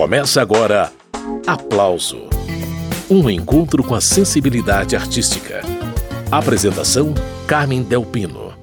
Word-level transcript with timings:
Começa 0.00 0.40
agora 0.40 0.90
Aplauso 1.46 2.22
Um 3.10 3.28
encontro 3.28 3.84
com 3.84 3.94
a 3.94 4.00
sensibilidade 4.00 4.96
artística. 4.96 5.60
Apresentação: 6.32 7.12
Carmen 7.46 7.82
Delpino. 7.82 8.54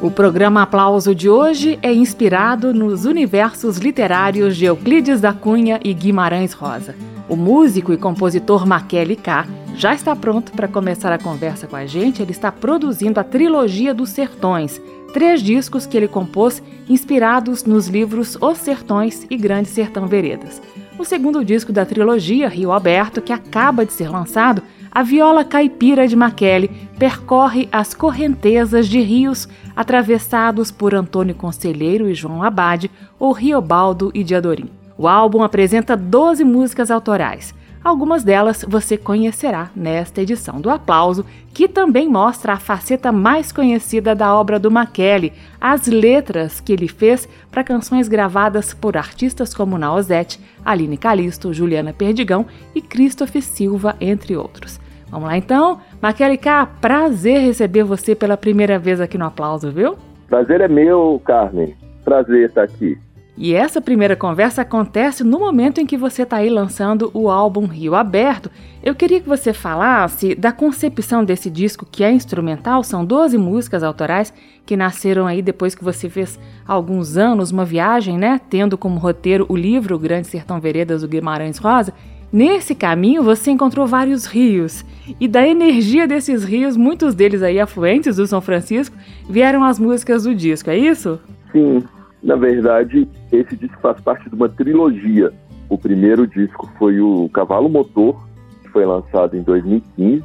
O 0.00 0.08
programa 0.08 0.62
Aplauso 0.62 1.16
de 1.16 1.28
hoje 1.28 1.80
é 1.82 1.92
inspirado 1.92 2.72
nos 2.72 3.04
universos 3.04 3.78
literários 3.78 4.56
de 4.56 4.66
Euclides 4.66 5.20
da 5.20 5.32
Cunha 5.32 5.80
e 5.82 5.92
Guimarães 5.92 6.52
Rosa. 6.52 6.94
O 7.28 7.34
músico 7.34 7.92
e 7.92 7.96
compositor 7.96 8.64
Maquele 8.64 9.16
K 9.16 9.48
já 9.76 9.94
está 9.94 10.14
pronto 10.14 10.52
para 10.52 10.68
começar 10.68 11.12
a 11.12 11.18
conversa 11.18 11.66
com 11.66 11.76
a 11.76 11.86
gente. 11.86 12.22
Ele 12.22 12.30
está 12.30 12.52
produzindo 12.52 13.18
a 13.18 13.24
trilogia 13.24 13.94
dos 13.94 14.10
Sertões, 14.10 14.80
três 15.12 15.42
discos 15.42 15.86
que 15.86 15.96
ele 15.96 16.08
compôs 16.08 16.62
inspirados 16.88 17.64
nos 17.64 17.88
livros 17.88 18.36
Os 18.40 18.58
Sertões 18.58 19.26
e 19.30 19.36
Grande 19.36 19.68
Sertão 19.68 20.06
Veredas. 20.06 20.60
O 20.98 21.04
segundo 21.04 21.44
disco 21.44 21.72
da 21.72 21.84
trilogia, 21.86 22.48
Rio 22.48 22.70
Aberto, 22.70 23.20
que 23.20 23.32
acaba 23.32 23.84
de 23.84 23.92
ser 23.92 24.08
lançado, 24.08 24.62
a 24.90 25.02
viola 25.02 25.42
caipira 25.42 26.06
de 26.06 26.14
Maquele 26.14 26.68
percorre 26.98 27.66
as 27.72 27.94
correntezas 27.94 28.86
de 28.86 29.00
rios 29.00 29.48
atravessados 29.74 30.70
por 30.70 30.94
Antônio 30.94 31.34
Conselheiro 31.34 32.10
e 32.10 32.14
João 32.14 32.42
Abade, 32.42 32.90
ou 33.18 33.32
Riobaldo 33.32 34.10
e 34.14 34.22
Diadorim. 34.22 34.68
O 34.98 35.08
álbum 35.08 35.42
apresenta 35.42 35.96
12 35.96 36.44
músicas 36.44 36.90
autorais. 36.90 37.54
Algumas 37.84 38.22
delas 38.22 38.64
você 38.66 38.96
conhecerá 38.96 39.70
nesta 39.74 40.22
edição 40.22 40.60
do 40.60 40.70
Aplauso, 40.70 41.26
que 41.52 41.66
também 41.66 42.08
mostra 42.08 42.52
a 42.52 42.58
faceta 42.58 43.10
mais 43.10 43.50
conhecida 43.50 44.14
da 44.14 44.34
obra 44.36 44.56
do 44.58 44.70
Maquele, 44.70 45.32
as 45.60 45.88
letras 45.88 46.60
que 46.60 46.72
ele 46.72 46.86
fez 46.86 47.28
para 47.50 47.64
canções 47.64 48.06
gravadas 48.06 48.72
por 48.72 48.96
artistas 48.96 49.52
como 49.52 49.76
Naozete, 49.76 50.40
Aline 50.64 50.96
Calisto, 50.96 51.52
Juliana 51.52 51.92
Perdigão 51.92 52.46
e 52.72 52.80
Christopher 52.80 53.42
Silva, 53.42 53.96
entre 54.00 54.36
outros. 54.36 54.80
Vamos 55.10 55.28
lá 55.28 55.36
então? 55.36 55.80
Maquele 56.00 56.36
K, 56.36 56.64
prazer 56.80 57.40
receber 57.40 57.82
você 57.82 58.14
pela 58.14 58.36
primeira 58.36 58.78
vez 58.78 59.00
aqui 59.00 59.18
no 59.18 59.26
Aplauso, 59.26 59.72
viu? 59.72 59.96
Prazer 60.28 60.60
é 60.60 60.68
meu, 60.68 61.20
Carmen. 61.24 61.74
Prazer 62.04 62.48
estar 62.48 62.62
aqui. 62.62 62.96
E 63.36 63.54
essa 63.54 63.80
primeira 63.80 64.14
conversa 64.14 64.60
acontece 64.60 65.24
no 65.24 65.38
momento 65.38 65.80
em 65.80 65.86
que 65.86 65.96
você 65.96 66.22
está 66.22 66.36
aí 66.36 66.50
lançando 66.50 67.10
o 67.14 67.30
álbum 67.30 67.66
Rio 67.66 67.94
Aberto. 67.94 68.50
Eu 68.82 68.94
queria 68.94 69.20
que 69.20 69.28
você 69.28 69.54
falasse 69.54 70.34
da 70.34 70.52
concepção 70.52 71.24
desse 71.24 71.48
disco 71.48 71.86
que 71.90 72.04
é 72.04 72.12
instrumental, 72.12 72.84
são 72.84 73.04
12 73.04 73.38
músicas 73.38 73.82
autorais 73.82 74.34
que 74.66 74.76
nasceram 74.76 75.26
aí 75.26 75.40
depois 75.40 75.74
que 75.74 75.82
você 75.82 76.10
fez 76.10 76.38
há 76.66 76.72
alguns 76.74 77.16
anos 77.16 77.50
uma 77.50 77.64
viagem, 77.64 78.18
né, 78.18 78.38
tendo 78.50 78.76
como 78.76 78.98
roteiro 78.98 79.46
o 79.48 79.56
livro 79.56 79.98
Grande 79.98 80.26
Sertão 80.26 80.60
Veredas 80.60 81.00
do 81.00 81.08
Guimarães 81.08 81.56
Rosa. 81.56 81.94
Nesse 82.30 82.74
caminho 82.74 83.22
você 83.22 83.50
encontrou 83.50 83.86
vários 83.86 84.26
rios 84.26 84.84
e 85.18 85.26
da 85.26 85.46
energia 85.46 86.06
desses 86.06 86.44
rios, 86.44 86.76
muitos 86.76 87.14
deles 87.14 87.42
aí 87.42 87.58
afluentes 87.58 88.16
do 88.16 88.26
São 88.26 88.40
Francisco, 88.40 88.96
vieram 89.28 89.64
as 89.64 89.78
músicas 89.78 90.24
do 90.24 90.34
disco, 90.34 90.70
é 90.70 90.76
isso? 90.76 91.18
Sim, 91.50 91.82
na 92.22 92.36
verdade, 92.36 93.08
esse 93.32 93.56
disco 93.56 93.80
faz 93.80 94.00
parte 94.00 94.28
de 94.28 94.34
uma 94.34 94.48
trilogia. 94.48 95.32
O 95.68 95.76
primeiro 95.76 96.26
disco 96.26 96.70
foi 96.78 97.00
o 97.00 97.28
Cavalo 97.30 97.68
Motor, 97.68 98.16
que 98.62 98.68
foi 98.68 98.84
lançado 98.86 99.36
em 99.36 99.42
2015, 99.42 100.22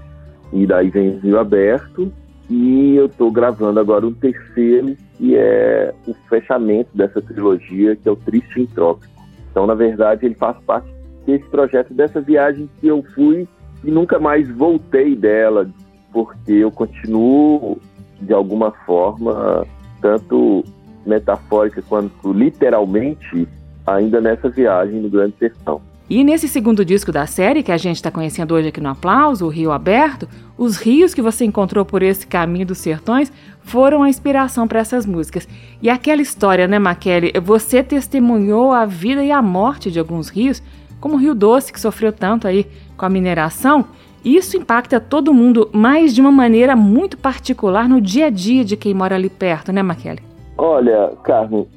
e 0.54 0.68
daí 0.68 0.90
vem 0.90 1.16
o 1.16 1.20
Rio 1.20 1.40
Aberto, 1.40 2.12
e 2.50 2.96
eu 2.96 3.08
estou 3.08 3.32
gravando 3.32 3.80
agora 3.80 4.06
um 4.06 4.14
terceiro, 4.14 4.96
que 5.18 5.36
é 5.36 5.94
o 6.08 6.14
fechamento 6.30 6.90
dessa 6.94 7.22
trilogia, 7.22 7.96
que 7.96 8.08
é 8.08 8.12
o 8.12 8.16
Triste 8.16 8.62
Intrópico. 8.62 9.12
Então, 9.52 9.66
na 9.66 9.74
verdade, 9.74 10.26
ele 10.26 10.36
faz 10.36 10.56
parte 10.66 10.88
desse 11.26 11.46
projeto, 11.50 11.94
dessa 11.94 12.22
viagem 12.22 12.70
que 12.80 12.88
eu 12.88 13.04
fui 13.16 13.48
e 13.84 13.92
nunca 13.92 14.20
mais 14.20 14.48
voltei 14.50 15.16
dela, 15.16 15.70
porque 16.14 16.54
eu 16.54 16.72
continuo, 16.72 17.80
de 18.22 18.34
alguma 18.34 18.72
forma, 18.86 19.66
tanto 20.02 20.64
metafórica 21.08 21.82
quanto 21.82 22.32
literalmente, 22.32 23.48
ainda 23.86 24.20
nessa 24.20 24.50
viagem 24.50 25.00
no 25.02 25.10
Grande 25.10 25.34
Sertão. 25.40 25.82
E 26.10 26.24
nesse 26.24 26.48
segundo 26.48 26.86
disco 26.86 27.12
da 27.12 27.26
série, 27.26 27.62
que 27.62 27.72
a 27.72 27.76
gente 27.76 27.98
está 27.98 28.10
conhecendo 28.10 28.54
hoje 28.54 28.70
aqui 28.70 28.80
no 28.80 28.88
Aplauso, 28.88 29.46
o 29.46 29.50
Rio 29.50 29.74
Aberto, 29.74 30.28
os 30.58 30.78
rios 30.78 31.14
que 31.14 31.22
você 31.22 31.44
encontrou 31.44 31.84
por 31.84 32.02
esse 32.02 32.26
caminho 32.26 32.66
dos 32.66 32.78
sertões 32.78 33.32
foram 33.62 34.04
a 34.04 34.10
inspiração 34.10 34.70
para 34.70 34.80
essas 34.80 35.06
músicas. 35.06 35.46
E 35.82 35.90
aquela 35.90 36.22
história, 36.22 36.66
né, 36.66 36.80
Maquele? 36.80 37.34
Você 37.42 37.84
testemunhou 37.84 38.72
a 38.72 38.86
vida 38.86 39.22
e 39.22 39.34
a 39.34 39.42
morte 39.42 39.92
de 39.92 40.00
alguns 40.00 40.30
rios, 40.30 40.64
como 41.02 41.16
o 41.16 41.18
Rio 41.18 41.36
Doce, 41.36 41.74
que 41.74 41.80
sofreu 41.80 42.14
tanto 42.14 42.48
aí 42.48 42.66
com 42.96 43.06
a 43.06 43.10
mineração. 43.10 43.86
Isso 44.24 44.56
impacta 44.56 45.02
todo 45.02 45.34
mundo, 45.34 45.70
mas 45.74 46.16
de 46.16 46.22
uma 46.22 46.32
maneira 46.32 46.74
muito 46.74 47.18
particular 47.18 47.90
no 47.90 48.00
dia 48.00 48.28
a 48.28 48.30
dia 48.30 48.64
de 48.64 48.78
quem 48.78 48.94
mora 48.94 49.16
ali 49.16 49.30
perto, 49.30 49.74
né, 49.74 49.84
Maquele? 49.84 50.27
Olha, 50.58 51.12
Carlos, 51.24 51.68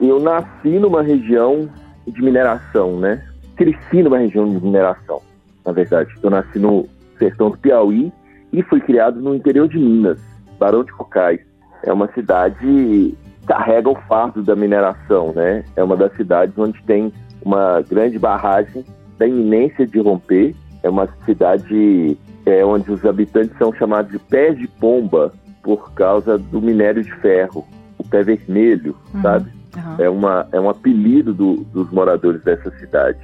eu 0.00 0.20
nasci 0.20 0.78
numa 0.78 1.02
região 1.02 1.68
de 2.06 2.22
mineração, 2.22 2.96
né? 2.96 3.24
Cresci 3.56 4.00
numa 4.00 4.18
região 4.18 4.48
de 4.48 4.64
mineração, 4.64 5.20
na 5.66 5.72
verdade. 5.72 6.14
Eu 6.22 6.30
nasci 6.30 6.56
no 6.60 6.86
sertão 7.18 7.50
do 7.50 7.58
Piauí 7.58 8.12
e 8.52 8.62
fui 8.62 8.80
criado 8.80 9.20
no 9.20 9.34
interior 9.34 9.66
de 9.66 9.76
Minas, 9.76 10.20
Barão 10.56 10.84
de 10.84 10.92
Cocais. 10.92 11.40
É 11.82 11.92
uma 11.92 12.06
cidade 12.12 12.56
que 12.60 13.18
carrega 13.44 13.90
o 13.90 13.96
fardo 14.02 14.40
da 14.40 14.54
mineração, 14.54 15.32
né? 15.32 15.64
É 15.74 15.82
uma 15.82 15.96
das 15.96 16.14
cidades 16.14 16.56
onde 16.56 16.80
tem 16.84 17.12
uma 17.42 17.80
grande 17.80 18.20
barragem 18.20 18.84
da 19.18 19.26
iminência 19.26 19.84
de 19.84 19.98
romper. 19.98 20.54
É 20.84 20.88
uma 20.88 21.08
cidade 21.24 22.16
é, 22.46 22.64
onde 22.64 22.92
os 22.92 23.04
habitantes 23.04 23.58
são 23.58 23.72
chamados 23.72 24.12
de 24.12 24.18
pés 24.20 24.56
de 24.56 24.68
pomba 24.68 25.32
por 25.60 25.92
causa 25.92 26.38
do 26.38 26.62
minério 26.62 27.02
de 27.02 27.12
ferro 27.16 27.66
pé 28.10 28.22
vermelho, 28.22 28.96
uhum. 29.14 29.22
sabe? 29.22 29.50
Uhum. 29.76 30.04
É, 30.04 30.08
uma, 30.08 30.48
é 30.52 30.60
um 30.60 30.68
apelido 30.68 31.32
do, 31.32 31.64
dos 31.72 31.90
moradores 31.90 32.42
dessa 32.42 32.70
cidade. 32.78 33.18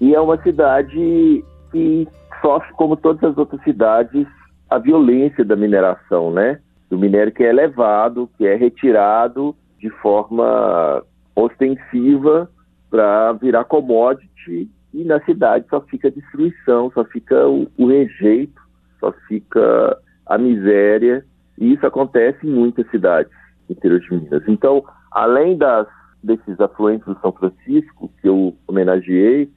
E 0.00 0.14
é 0.14 0.20
uma 0.20 0.40
cidade 0.42 1.44
que 1.72 2.08
sofre, 2.40 2.72
como 2.74 2.96
todas 2.96 3.22
as 3.24 3.36
outras 3.36 3.62
cidades, 3.62 4.26
a 4.68 4.78
violência 4.78 5.44
da 5.44 5.56
mineração, 5.56 6.30
né? 6.30 6.60
Do 6.90 6.98
minério 6.98 7.32
que 7.32 7.42
é 7.42 7.48
elevado, 7.48 8.30
que 8.36 8.46
é 8.46 8.54
retirado 8.54 9.54
de 9.78 9.90
forma 9.90 11.02
ostensiva 11.34 12.48
para 12.90 13.32
virar 13.32 13.64
commodity 13.64 14.70
e 14.94 15.04
na 15.04 15.20
cidade 15.20 15.66
só 15.68 15.80
fica 15.82 16.08
a 16.08 16.10
destruição, 16.10 16.90
só 16.94 17.04
fica 17.04 17.46
o, 17.46 17.68
o 17.76 17.86
rejeito, 17.86 18.60
só 18.98 19.12
fica 19.28 19.98
a 20.24 20.38
miséria 20.38 21.24
e 21.58 21.74
isso 21.74 21.86
acontece 21.86 22.46
em 22.46 22.50
muitas 22.50 22.88
cidades 22.90 23.32
interior 23.68 24.00
de 24.00 24.14
Minas. 24.14 24.42
Então, 24.48 24.84
além 25.10 25.56
das, 25.56 25.86
desses 26.22 26.60
afluentes 26.60 27.06
do 27.06 27.18
São 27.20 27.32
Francisco, 27.32 28.10
que 28.20 28.28
eu 28.28 28.54
homenageei, 28.66 29.50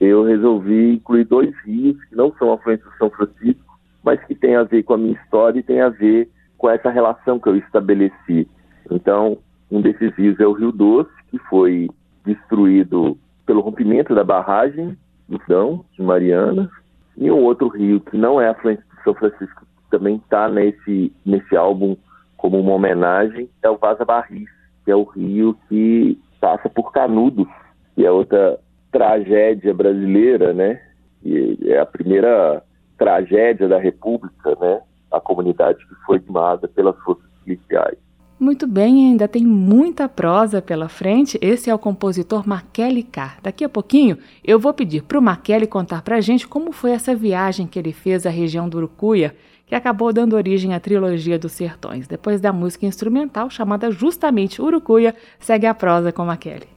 eu 0.00 0.24
resolvi 0.24 0.94
incluir 0.94 1.24
dois 1.24 1.54
rios 1.64 2.02
que 2.04 2.16
não 2.16 2.32
são 2.38 2.52
afluentes 2.52 2.84
do 2.84 2.96
São 2.96 3.10
Francisco, 3.10 3.78
mas 4.02 4.22
que 4.24 4.34
têm 4.34 4.56
a 4.56 4.64
ver 4.64 4.82
com 4.82 4.94
a 4.94 4.98
minha 4.98 5.14
história 5.14 5.58
e 5.58 5.62
têm 5.62 5.80
a 5.80 5.88
ver 5.88 6.28
com 6.58 6.68
essa 6.68 6.90
relação 6.90 7.38
que 7.38 7.48
eu 7.48 7.56
estabeleci. 7.56 8.48
Então, 8.90 9.38
um 9.70 9.80
desses 9.80 10.14
rios 10.14 10.38
é 10.40 10.46
o 10.46 10.52
Rio 10.52 10.72
Doce, 10.72 11.10
que 11.30 11.38
foi 11.38 11.88
destruído 12.24 13.18
pelo 13.46 13.60
rompimento 13.60 14.14
da 14.14 14.24
barragem 14.24 14.96
do 15.28 15.40
Dão, 15.48 15.84
de 15.92 16.02
Mariana, 16.02 16.70
e 17.16 17.30
um 17.30 17.42
outro 17.42 17.68
rio 17.68 18.00
que 18.00 18.16
não 18.16 18.40
é 18.40 18.48
afluente 18.48 18.82
do 18.82 19.02
São 19.02 19.14
Francisco, 19.14 19.62
que 19.62 19.90
também 19.90 20.16
está 20.16 20.48
nesse, 20.48 21.12
nesse 21.24 21.56
álbum 21.56 21.96
como 22.44 22.60
uma 22.60 22.74
homenagem, 22.74 23.48
é 23.62 23.70
o 23.70 23.78
Vaza 23.78 24.04
Barris, 24.04 24.50
que 24.84 24.90
é 24.90 24.94
o 24.94 25.04
rio 25.04 25.56
que 25.66 26.20
passa 26.38 26.68
por 26.68 26.92
Canudos, 26.92 27.48
que 27.94 28.04
é 28.04 28.10
outra 28.10 28.60
tragédia 28.92 29.72
brasileira, 29.72 30.52
né? 30.52 30.78
E 31.24 31.56
é 31.62 31.78
a 31.78 31.86
primeira 31.86 32.62
tragédia 32.98 33.66
da 33.66 33.78
República, 33.78 34.54
né? 34.60 34.82
A 35.10 35.18
comunidade 35.18 35.78
que 35.78 35.94
foi 36.04 36.20
queimada 36.20 36.68
pelas 36.68 36.94
forças 36.98 37.24
policiais. 37.42 37.96
Muito 38.38 38.66
bem, 38.66 39.08
ainda 39.08 39.26
tem 39.26 39.42
muita 39.42 40.06
prosa 40.06 40.60
pela 40.60 40.90
frente. 40.90 41.38
Esse 41.40 41.70
é 41.70 41.74
o 41.74 41.78
compositor 41.78 42.46
Maquele 42.46 43.02
K. 43.02 43.38
Daqui 43.42 43.64
a 43.64 43.70
pouquinho 43.70 44.18
eu 44.44 44.60
vou 44.60 44.74
pedir 44.74 45.02
para 45.04 45.18
o 45.18 45.22
Maquele 45.22 45.66
contar 45.66 46.02
para 46.02 46.16
a 46.16 46.20
gente 46.20 46.46
como 46.46 46.72
foi 46.72 46.90
essa 46.90 47.14
viagem 47.14 47.66
que 47.66 47.78
ele 47.78 47.94
fez 47.94 48.26
à 48.26 48.30
região 48.30 48.68
do 48.68 48.76
Urucuia 48.76 49.34
que 49.66 49.74
acabou 49.74 50.12
dando 50.12 50.36
origem 50.36 50.74
à 50.74 50.80
trilogia 50.80 51.38
dos 51.38 51.52
sertões. 51.52 52.06
Depois 52.06 52.40
da 52.40 52.52
música 52.52 52.86
instrumental, 52.86 53.50
chamada 53.50 53.90
justamente 53.90 54.60
Urucuia, 54.60 55.14
segue 55.38 55.66
a 55.66 55.74
prosa 55.74 56.12
com 56.12 56.24
Maquele. 56.24 56.68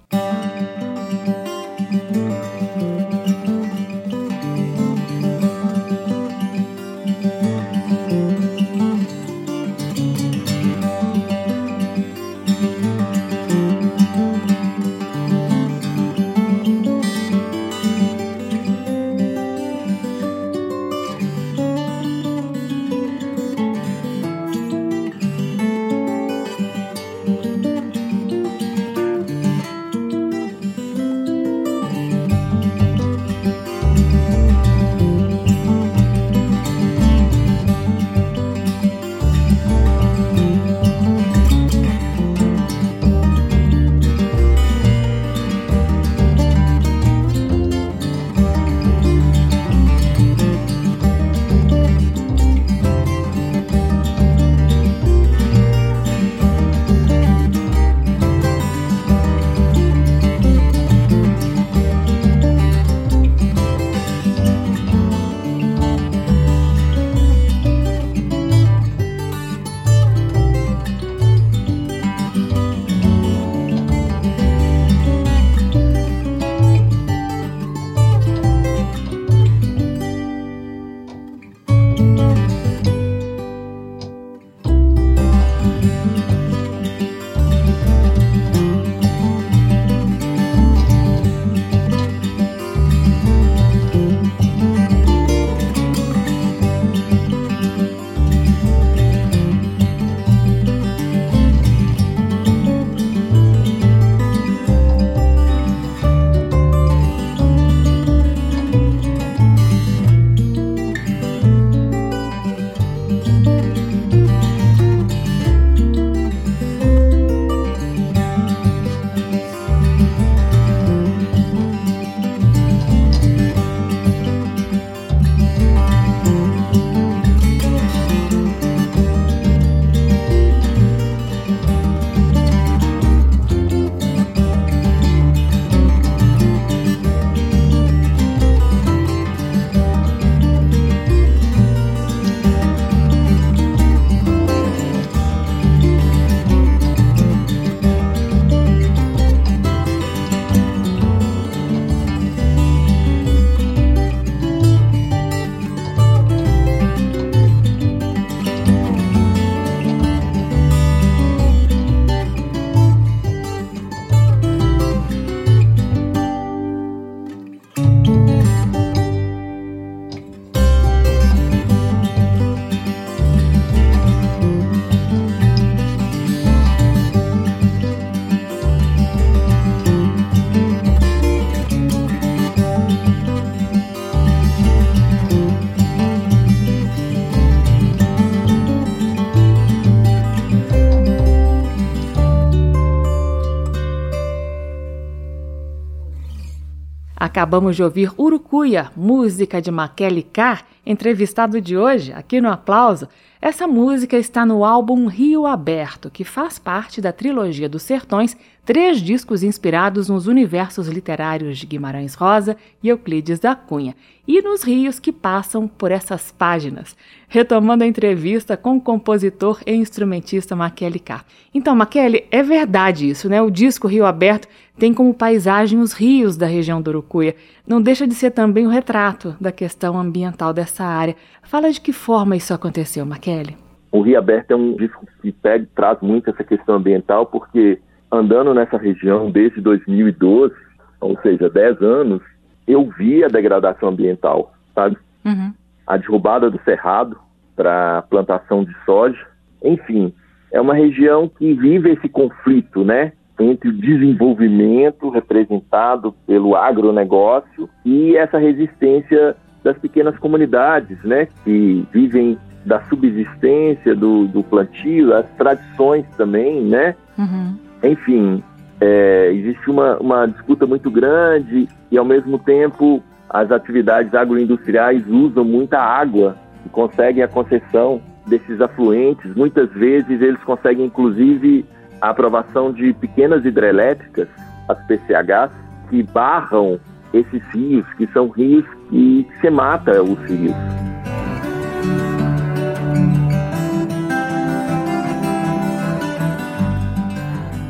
Acabamos 197.38 197.76
de 197.76 197.84
ouvir 197.84 198.12
Urucuia, 198.18 198.92
música 198.96 199.62
de 199.62 199.70
Maquele 199.70 200.24
Carr, 200.24 200.66
entrevistado 200.88 201.60
de 201.60 201.78
hoje, 201.78 202.14
aqui 202.14 202.40
no 202.40 202.50
Aplauso. 202.50 203.10
Essa 203.42 203.68
música 203.68 204.18
está 204.18 204.46
no 204.46 204.64
álbum 204.64 205.08
Rio 205.08 205.46
Aberto, 205.46 206.10
que 206.10 206.24
faz 206.24 206.58
parte 206.58 207.02
da 207.02 207.12
trilogia 207.12 207.68
dos 207.70 207.84
Sertões, 207.84 208.36
três 208.66 209.00
discos 209.00 209.44
inspirados 209.44 210.10
nos 210.10 210.28
universos 210.28 210.88
literários 210.88 211.58
de 211.58 211.66
Guimarães 211.68 212.16
Rosa 212.16 212.58
e 212.82 212.90
Euclides 212.90 213.38
da 213.38 213.54
Cunha, 213.54 213.96
e 214.28 214.42
nos 214.42 214.64
rios 214.64 215.00
que 215.00 215.12
passam 215.12 215.68
por 215.68 215.92
essas 215.92 216.32
páginas. 216.32 216.96
Retomando 217.28 217.84
a 217.84 217.88
entrevista 217.88 218.58
com 218.58 218.78
o 218.78 218.82
compositor 218.82 219.62
e 219.66 219.74
instrumentista 219.74 220.56
Maquele 220.56 221.00
Carr. 221.00 221.26
Então, 221.54 221.76
Maquele, 221.76 222.26
é 222.32 222.42
verdade 222.42 223.10
isso, 223.10 223.30
né? 223.30 223.42
O 223.42 223.52
disco 223.52 223.88
Rio 223.88 224.06
Aberto 224.06 224.48
tem 224.78 224.94
como 224.94 225.14
paisagem 225.14 225.80
os 225.80 225.94
rios 225.94 226.38
da 226.38 226.46
região 226.46 226.82
do 226.82 226.90
Urucuia. 226.90 227.36
Não 227.68 227.82
deixa 227.82 228.08
de 228.08 228.16
ser 228.16 228.32
também 228.32 228.66
o 228.66 228.70
um 228.70 228.72
retrato 228.72 229.36
da 229.42 229.52
questão 229.52 230.00
ambiental 230.00 230.54
dessa 230.54 230.86
área. 230.86 231.16
Fala 231.44 231.70
de 231.70 231.82
que 231.82 231.92
forma 231.92 232.36
isso 232.36 232.54
aconteceu, 232.54 233.06
Maquele. 233.06 233.58
O 233.92 234.02
Rio 234.02 234.18
Aberto 234.18 234.52
é 234.52 234.56
um 234.56 234.76
disco 234.76 235.06
que 235.22 235.34
pega, 235.34 235.68
traz 235.76 236.00
muito 236.02 236.30
essa 236.30 236.44
questão 236.46 236.76
ambiental, 236.76 237.26
porque 237.26 237.80
andando 238.10 238.54
nessa 238.54 238.78
região 238.78 239.30
desde 239.30 239.60
2012, 239.60 240.54
ou 241.02 241.20
seja, 241.22 241.50
10 241.50 241.82
anos, 241.82 242.22
eu 242.66 242.90
vi 242.98 243.24
a 243.24 243.28
degradação 243.28 243.90
ambiental, 243.90 244.54
sabe? 244.74 244.98
Uhum. 245.26 245.54
A 245.86 245.98
derrubada 245.98 246.50
do 246.50 246.60
cerrado 246.64 247.18
para 247.56 248.04
plantação 248.04 248.64
de 248.64 248.74
soja. 248.86 249.26
Enfim, 249.62 250.14
é 250.52 250.62
uma 250.62 250.74
região 250.74 251.28
que 251.28 251.54
vive 251.54 251.92
esse 251.92 252.08
conflito, 252.08 252.86
né? 252.86 253.12
Entre 253.40 253.70
o 253.70 253.74
desenvolvimento 253.74 255.10
representado 255.10 256.14
pelo 256.26 256.56
agronegócio 256.56 257.70
e 257.86 258.16
essa 258.16 258.38
resistência 258.38 259.36
das 259.64 259.78
pequenas 259.78 260.18
comunidades, 260.18 260.98
né, 261.04 261.28
que 261.44 261.86
vivem 261.92 262.38
da 262.66 262.82
subsistência 262.84 263.96
do, 263.96 264.28
do 264.28 264.44
plantio, 264.44 265.16
as 265.16 265.26
tradições 265.38 266.06
também, 266.18 266.62
né? 266.62 266.96
Uhum. 267.18 267.56
Enfim, 267.82 268.44
é, 268.82 269.32
existe 269.34 269.70
uma, 269.70 269.98
uma 269.98 270.26
disputa 270.26 270.66
muito 270.66 270.92
grande 270.92 271.68
e, 271.90 271.98
ao 271.98 272.04
mesmo 272.04 272.38
tempo, 272.38 273.02
as 273.30 273.52
atividades 273.52 274.14
agroindustriais 274.14 275.08
usam 275.08 275.46
muita 275.46 275.80
água 275.80 276.36
e 276.66 276.70
conseguem 276.70 277.24
a 277.24 277.28
concessão 277.28 278.02
desses 278.28 278.60
afluentes. 278.60 279.34
Muitas 279.34 279.72
vezes 279.72 280.22
eles 280.22 280.44
conseguem, 280.44 280.86
inclusive, 280.86 281.66
a 282.02 282.10
aprovação 282.10 282.72
de 282.72 282.94
pequenas 282.94 283.46
hidrelétricas, 283.46 284.28
as 284.68 284.78
PCHs, 284.86 285.52
que 285.90 286.04
barram 286.04 286.80
esses 287.14 287.42
rios, 287.54 287.86
que 287.98 288.08
são 288.08 288.30
rios 288.30 288.66
que 288.90 289.28
se 289.42 289.50
mata 289.50 290.02
os 290.04 290.20
rios. 290.30 290.56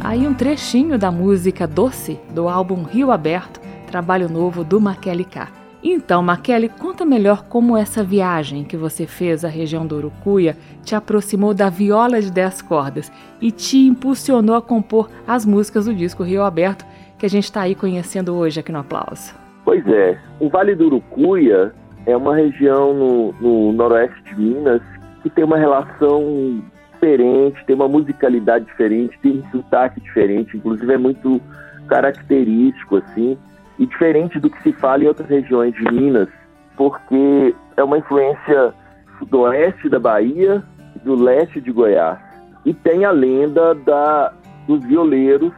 Aí 0.03 0.27
um 0.27 0.34
trechinho 0.34 0.98
da 0.98 1.12
música 1.12 1.67
Doce, 1.67 2.19
do 2.34 2.48
álbum 2.48 2.84
Rio 2.84 3.12
Aberto, 3.12 3.60
trabalho 3.88 4.29
novo 4.29 4.63
do 4.63 4.79
Maquele 4.79 5.25
K. 5.25 5.48
Então, 5.84 6.24
Maquele, 6.24 6.69
conta 6.69 7.05
melhor 7.05 7.43
como 7.43 7.77
essa 7.77 8.03
viagem 8.03 8.63
que 8.63 8.75
você 8.75 9.05
fez 9.05 9.46
à 9.46 9.48
região 9.48 9.86
do 9.86 9.96
Urucuia 9.96 10.57
te 10.84 10.96
aproximou 10.96 11.53
da 11.53 11.69
viola 11.69 12.19
de 12.19 12.31
10 12.31 12.63
cordas 12.63 13.12
e 13.39 13.51
te 13.51 13.77
impulsionou 13.77 14.55
a 14.55 14.62
compor 14.62 15.10
as 15.27 15.46
músicas 15.46 15.86
do 15.86 15.93
disco 15.93 16.24
Rio 16.24 16.43
Aberto 16.43 16.86
que 17.17 17.25
a 17.25 17.29
gente 17.29 17.46
está 17.46 17.62
aí 17.62 17.75
conhecendo 17.75 18.36
hoje 18.36 18.60
aqui 18.60 18.72
no 18.72 18.79
Aplauso. 18.79 19.36
Pois 19.63 19.86
é, 19.88 20.19
o 20.39 20.50
Vale 20.50 20.75
do 20.75 20.86
Urucuia 20.86 21.74
é 22.05 22.15
uma 22.15 22.36
região 22.36 22.93
no, 22.93 23.34
no 23.34 23.72
noroeste 23.72 24.24
de 24.24 24.36
Minas 24.36 24.81
que 25.22 25.29
tem 25.29 25.43
uma 25.43 25.57
relação 25.57 26.62
diferente, 26.93 27.63
tem 27.65 27.75
uma 27.75 27.88
musicalidade 27.88 28.65
diferente, 28.65 29.17
tem 29.22 29.39
um 29.39 29.51
sotaque 29.51 30.01
diferente, 30.01 30.57
inclusive 30.57 30.91
é 30.91 30.98
muito 30.98 31.39
característico, 31.88 32.98
assim 32.98 33.38
e 33.79 33.86
diferente 33.86 34.39
do 34.39 34.50
que 34.50 34.62
se 34.63 34.72
fala 34.74 35.03
em 35.03 35.07
outras 35.07 35.29
regiões 35.29 35.74
de 35.74 35.84
Minas, 35.91 36.29
porque 36.75 37.55
é 37.75 37.84
uma 37.84 37.98
influência 37.98 38.74
sudoeste 39.19 39.89
da 39.89 40.00
Bahia 40.00 40.63
e 40.96 41.00
do 41.00 41.15
leste 41.15 41.62
de 41.62 41.72
Goiás. 41.72 42.19
E 42.65 42.74
tem 42.74 43.05
a 43.05 43.12
lenda 43.12 43.74
da, 43.75 44.34
dos 44.67 44.84
violeiros, 44.84 45.51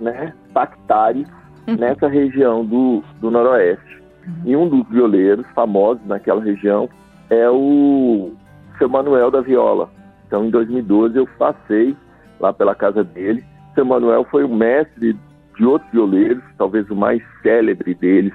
né, 0.00 0.32
pactares, 0.52 1.28
uhum. 1.66 1.76
nessa 1.76 2.08
região 2.08 2.64
do, 2.64 3.02
do 3.20 3.30
noroeste. 3.30 4.02
Uhum. 4.26 4.34
E 4.44 4.56
um 4.56 4.68
dos 4.68 4.88
violeiros 4.88 5.46
famosos 5.54 6.04
naquela 6.06 6.42
região 6.42 6.88
é 7.30 7.48
o 7.50 8.32
seu 8.78 8.88
Manuel 8.88 9.30
da 9.30 9.40
Viola. 9.40 9.90
Então, 10.26 10.44
em 10.44 10.50
2012, 10.50 11.16
eu 11.16 11.28
passei 11.38 11.96
lá 12.40 12.52
pela 12.52 12.74
casa 12.74 13.04
dele. 13.04 13.44
Seu 13.74 13.84
Manuel 13.84 14.24
foi 14.24 14.44
o 14.44 14.48
mestre 14.48 15.16
de 15.56 15.64
outros 15.64 15.90
violeiros, 15.90 16.42
talvez 16.58 16.88
o 16.90 16.96
mais 16.96 17.22
célebre 17.42 17.94
deles 17.94 18.32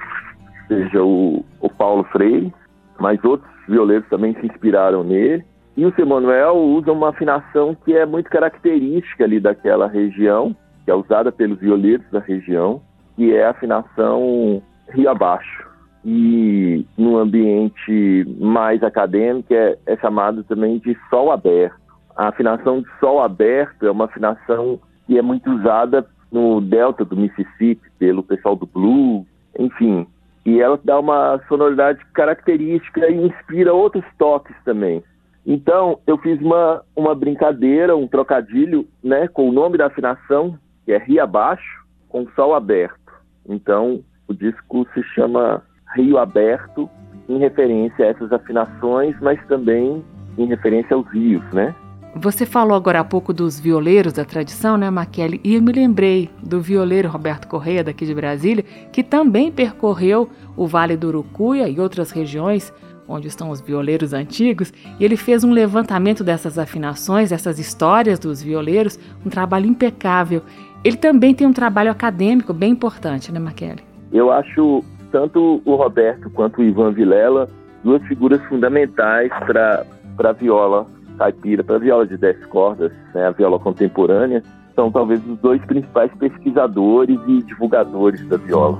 seja 0.68 1.04
o, 1.04 1.44
o 1.60 1.70
Paulo 1.70 2.04
Freire, 2.06 2.54
mas 3.00 3.24
outros 3.24 3.50
violeiros 3.68 4.08
também 4.10 4.34
se 4.36 4.46
inspiraram 4.46 5.04
nele. 5.04 5.44
E 5.75 5.86
o 5.86 5.94
seu 5.96 6.06
Manuel 6.06 6.58
usa 6.58 6.92
uma 6.92 7.10
afinação 7.10 7.75
que 7.75 7.96
é 7.96 8.06
muito 8.06 8.30
característica 8.30 9.24
ali 9.24 9.40
daquela 9.40 9.88
região, 9.88 10.56
que 10.84 10.92
é 10.92 10.96
usada 10.96 11.32
pelos 11.32 11.60
violeiros 11.60 12.06
da 12.12 12.20
região, 12.20 12.82
que 13.16 13.34
é 13.34 13.46
a 13.46 13.51
afinação 13.51 14.62
rio 14.90 15.10
abaixo. 15.10 15.70
E 16.04 16.86
no 16.98 17.18
ambiente 17.18 18.25
mais 18.40 18.82
acadêmico 18.84 19.54
é, 19.54 19.78
é 19.86 19.98
chamado 19.98 20.44
também 20.44 20.80
de 20.80 20.98
sol 21.10 21.32
aberto. 21.32 21.80
A 22.16 22.30
afinação 22.30 22.82
de 22.82 22.90
sol 23.00 23.22
aberto 23.22 23.86
é 23.86 23.92
uma 23.92 24.06
afinação 24.06 24.80
que 25.06 25.18
é 25.18 25.22
muito 25.22 25.50
usada 25.51 26.06
no 26.32 26.62
delta 26.62 27.04
do 27.04 27.18
Mississippi 27.18 27.82
pelo 28.00 28.24
pessoal 28.24 28.56
do 28.56 28.66
blues, 28.66 29.26
enfim. 29.58 30.08
E 30.46 30.60
ela 30.60 30.80
dá 30.84 31.00
uma 31.00 31.40
sonoridade 31.48 32.04
característica 32.14 33.10
e 33.10 33.26
inspira 33.26 33.74
outros 33.74 34.06
toques 34.18 34.56
também. 34.64 35.04
Então, 35.46 36.00
eu 36.06 36.18
fiz 36.18 36.40
uma, 36.40 36.84
uma 36.96 37.16
brincadeira, 37.16 37.96
um 37.96 38.08
trocadilho, 38.08 38.88
né, 39.04 39.28
com 39.28 39.50
o 39.50 39.52
nome 39.52 39.78
da 39.78 39.88
afinação, 39.88 40.58
que 40.86 40.92
é 40.92 40.98
Rio 40.98 41.24
Abaixo, 41.24 41.84
com 42.08 42.28
Sol 42.36 42.54
Aberto. 42.54 43.00
Então, 43.48 44.02
o 44.28 44.34
disco 44.34 44.88
se 44.94 45.04
chama 45.16 45.64
Rio 45.96 46.18
Aberto, 46.18 46.90
em 47.28 47.38
referência 47.38 48.06
a 48.06 48.10
essas 48.10 48.32
afinações, 48.32 49.16
mas 49.22 49.44
também 49.48 50.04
em 50.38 50.46
referência 50.46 50.96
aos 50.96 51.08
rios, 51.12 51.44
né? 51.54 51.74
Você 52.15 52.46
falou 52.46 52.75
agora 52.75 53.00
há 53.00 53.03
pouco 53.06 53.32
dos 53.32 53.58
violeiros 53.58 54.12
da 54.12 54.25
tradição, 54.25 54.75
né, 54.75 54.89
Maquele? 54.89 55.39
E 55.46 55.56
eu 55.56 55.62
me 55.62 55.72
lembrei 55.72 56.30
do 56.44 56.60
violeiro 56.60 57.08
Roberto 57.08 57.48
Correia, 57.48 57.84
daqui 57.84 58.06
de 58.06 58.13
Brasília, 58.13 58.65
que 58.91 59.01
também 59.01 59.50
percorreu 59.50 60.30
o 60.58 60.68
Vale 60.68 60.98
do 60.98 61.08
Urucuia 61.08 61.70
e 61.70 61.80
outras 61.80 62.12
regiões 62.12 62.74
onde 63.08 63.27
estão 63.27 63.50
os 63.50 63.62
violeiros 63.62 64.13
antigos, 64.13 64.74
e 65.00 65.03
ele 65.03 65.18
fez 65.18 65.44
um 65.44 65.51
levantamento 65.51 66.24
dessas 66.24 66.58
afinações, 66.60 67.30
dessas 67.30 67.60
histórias 67.60 68.20
dos 68.20 68.41
violeiros, 68.41 69.00
um 69.25 69.30
trabalho 69.30 69.65
impecável. 69.65 70.41
Ele 70.84 70.98
também 70.98 71.34
tem 71.34 71.48
um 71.48 71.53
trabalho 71.53 71.91
acadêmico 71.91 72.53
bem 72.53 72.72
importante, 72.72 73.32
né, 73.32 73.39
Maquele? 73.39 73.84
Eu 74.12 74.32
acho 74.32 74.84
tanto 75.12 75.62
o 75.65 75.75
Roberto 75.75 76.30
quanto 76.30 76.62
o 76.62 76.63
Ivan 76.63 76.91
Vilela 76.91 77.50
duas 77.84 78.01
figuras 78.03 78.41
fundamentais 78.46 79.32
para 79.46 79.86
a 80.18 80.32
viola 80.34 80.86
caipira 81.18 81.63
para 81.63 81.77
viola 81.77 82.06
de 82.06 82.18
10 82.18 82.46
cordas, 82.48 82.91
né, 83.13 83.27
a 83.27 83.32
viola 83.32 83.60
contemporânea, 83.60 84.44
são 84.75 84.91
talvez 84.91 85.22
os 85.27 85.38
dois 85.39 85.63
principais 85.65 86.12
pesquisadores 86.15 87.20
e 87.27 87.44
divulgadores 87.44 88.27
da 88.27 88.38
viola. 88.38 88.80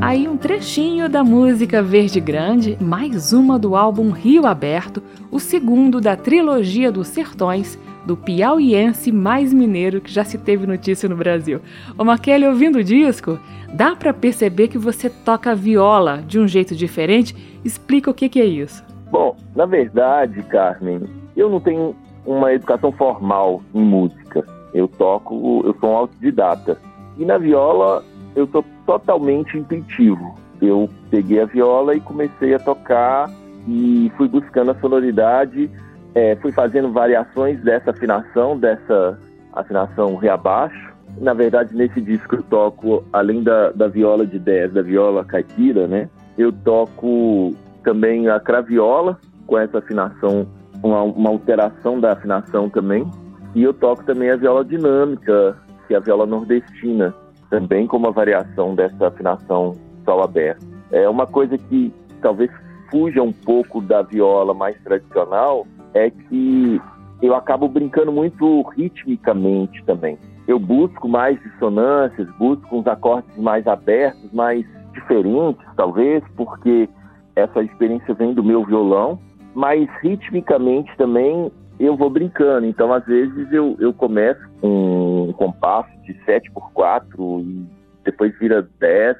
Aí 0.00 0.28
um 0.28 0.36
trechinho 0.36 1.08
da 1.08 1.24
música 1.24 1.82
Verde 1.82 2.20
Grande, 2.20 2.78
mais 2.80 3.32
uma 3.32 3.58
do 3.58 3.74
álbum 3.74 4.10
Rio 4.10 4.46
Aberto, 4.46 5.02
o 5.32 5.40
segundo 5.40 6.00
da 6.00 6.14
trilogia 6.14 6.92
dos 6.92 7.08
Sertões, 7.08 7.76
do 8.06 8.16
piauiense 8.16 9.10
mais 9.10 9.52
mineiro 9.52 10.00
que 10.00 10.12
já 10.12 10.24
se 10.24 10.38
teve 10.38 10.66
notícia 10.66 11.08
no 11.08 11.16
Brasil. 11.16 11.60
Ô 11.98 12.04
Maquele, 12.04 12.46
ouvindo 12.46 12.78
o 12.78 12.84
disco, 12.84 13.38
dá 13.74 13.96
para 13.96 14.14
perceber 14.14 14.68
que 14.68 14.78
você 14.78 15.10
toca 15.10 15.54
viola 15.54 16.22
de 16.26 16.38
um 16.38 16.46
jeito 16.46 16.74
diferente? 16.74 17.34
Explica 17.64 18.10
o 18.10 18.14
que, 18.14 18.28
que 18.28 18.40
é 18.40 18.44
isso. 18.44 18.84
Bom, 19.10 19.36
na 19.54 19.66
verdade, 19.66 20.40
Carmen, 20.44 21.02
eu 21.36 21.50
não 21.50 21.60
tenho 21.60 21.94
uma 22.24 22.52
educação 22.52 22.92
formal 22.92 23.62
em 23.74 23.82
música. 23.82 24.44
Eu 24.72 24.86
toco, 24.86 25.62
eu 25.64 25.74
sou 25.80 25.90
um 25.90 25.96
autodidata. 25.96 26.78
E 27.18 27.24
na 27.24 27.38
viola 27.38 28.04
eu 28.36 28.46
sou 28.48 28.64
totalmente 28.84 29.58
intuitivo. 29.58 30.34
Eu 30.60 30.88
peguei 31.10 31.40
a 31.40 31.46
viola 31.46 31.94
e 31.94 32.00
comecei 32.00 32.54
a 32.54 32.58
tocar 32.58 33.30
e 33.66 34.12
fui 34.16 34.28
buscando 34.28 34.70
a 34.70 34.80
sonoridade 34.80 35.70
é, 36.16 36.34
fui 36.36 36.50
fazendo 36.50 36.90
variações 36.90 37.60
dessa 37.62 37.90
afinação, 37.90 38.58
dessa 38.58 39.18
afinação 39.52 40.16
reabaixo. 40.16 40.94
Na 41.18 41.34
verdade, 41.34 41.76
nesse 41.76 42.00
disco 42.00 42.36
eu 42.36 42.42
toco, 42.42 43.04
além 43.12 43.42
da, 43.42 43.70
da 43.72 43.86
viola 43.86 44.26
de 44.26 44.38
10, 44.38 44.72
da 44.72 44.80
viola 44.80 45.26
caipira, 45.26 45.86
né? 45.86 46.08
Eu 46.38 46.50
toco 46.50 47.54
também 47.84 48.30
a 48.30 48.40
craviola, 48.40 49.18
com 49.46 49.58
essa 49.58 49.76
afinação, 49.78 50.46
uma, 50.82 51.02
uma 51.02 51.28
alteração 51.28 52.00
da 52.00 52.12
afinação 52.12 52.70
também. 52.70 53.06
E 53.54 53.62
eu 53.62 53.74
toco 53.74 54.02
também 54.04 54.30
a 54.30 54.36
viola 54.36 54.64
dinâmica, 54.64 55.54
que 55.86 55.92
é 55.92 55.98
a 55.98 56.00
viola 56.00 56.24
nordestina, 56.24 57.14
também 57.50 57.86
com 57.86 57.98
uma 57.98 58.10
variação 58.10 58.74
dessa 58.74 59.08
afinação 59.08 59.76
sol 60.02 60.22
aberto. 60.22 60.66
É 60.90 61.06
uma 61.06 61.26
coisa 61.26 61.58
que 61.58 61.92
talvez 62.22 62.50
fuja 62.90 63.22
um 63.22 63.32
pouco 63.32 63.82
da 63.82 64.00
viola 64.00 64.54
mais 64.54 64.80
tradicional, 64.82 65.66
é 65.96 66.10
que 66.10 66.80
eu 67.22 67.34
acabo 67.34 67.68
brincando 67.68 68.12
muito 68.12 68.62
ritmicamente 68.76 69.82
também. 69.84 70.18
Eu 70.46 70.58
busco 70.58 71.08
mais 71.08 71.40
dissonâncias, 71.42 72.28
busco 72.38 72.76
uns 72.76 72.86
acordes 72.86 73.36
mais 73.36 73.66
abertos, 73.66 74.32
mais 74.32 74.64
diferentes, 74.92 75.66
talvez, 75.76 76.22
porque 76.36 76.88
essa 77.34 77.62
experiência 77.62 78.14
vem 78.14 78.32
do 78.32 78.44
meu 78.44 78.64
violão, 78.64 79.18
mas 79.54 79.88
ritmicamente 80.02 80.94
também 80.96 81.50
eu 81.78 81.96
vou 81.96 82.10
brincando. 82.10 82.66
Então, 82.66 82.92
às 82.92 83.04
vezes, 83.04 83.52
eu, 83.52 83.76
eu 83.78 83.92
começo 83.92 84.40
com 84.60 85.28
um 85.28 85.32
compasso 85.32 85.90
de 86.02 86.14
7 86.24 86.50
por 86.50 86.70
4 86.72 87.40
e 87.40 87.66
depois 88.04 88.38
vira 88.38 88.66
10, 88.78 89.16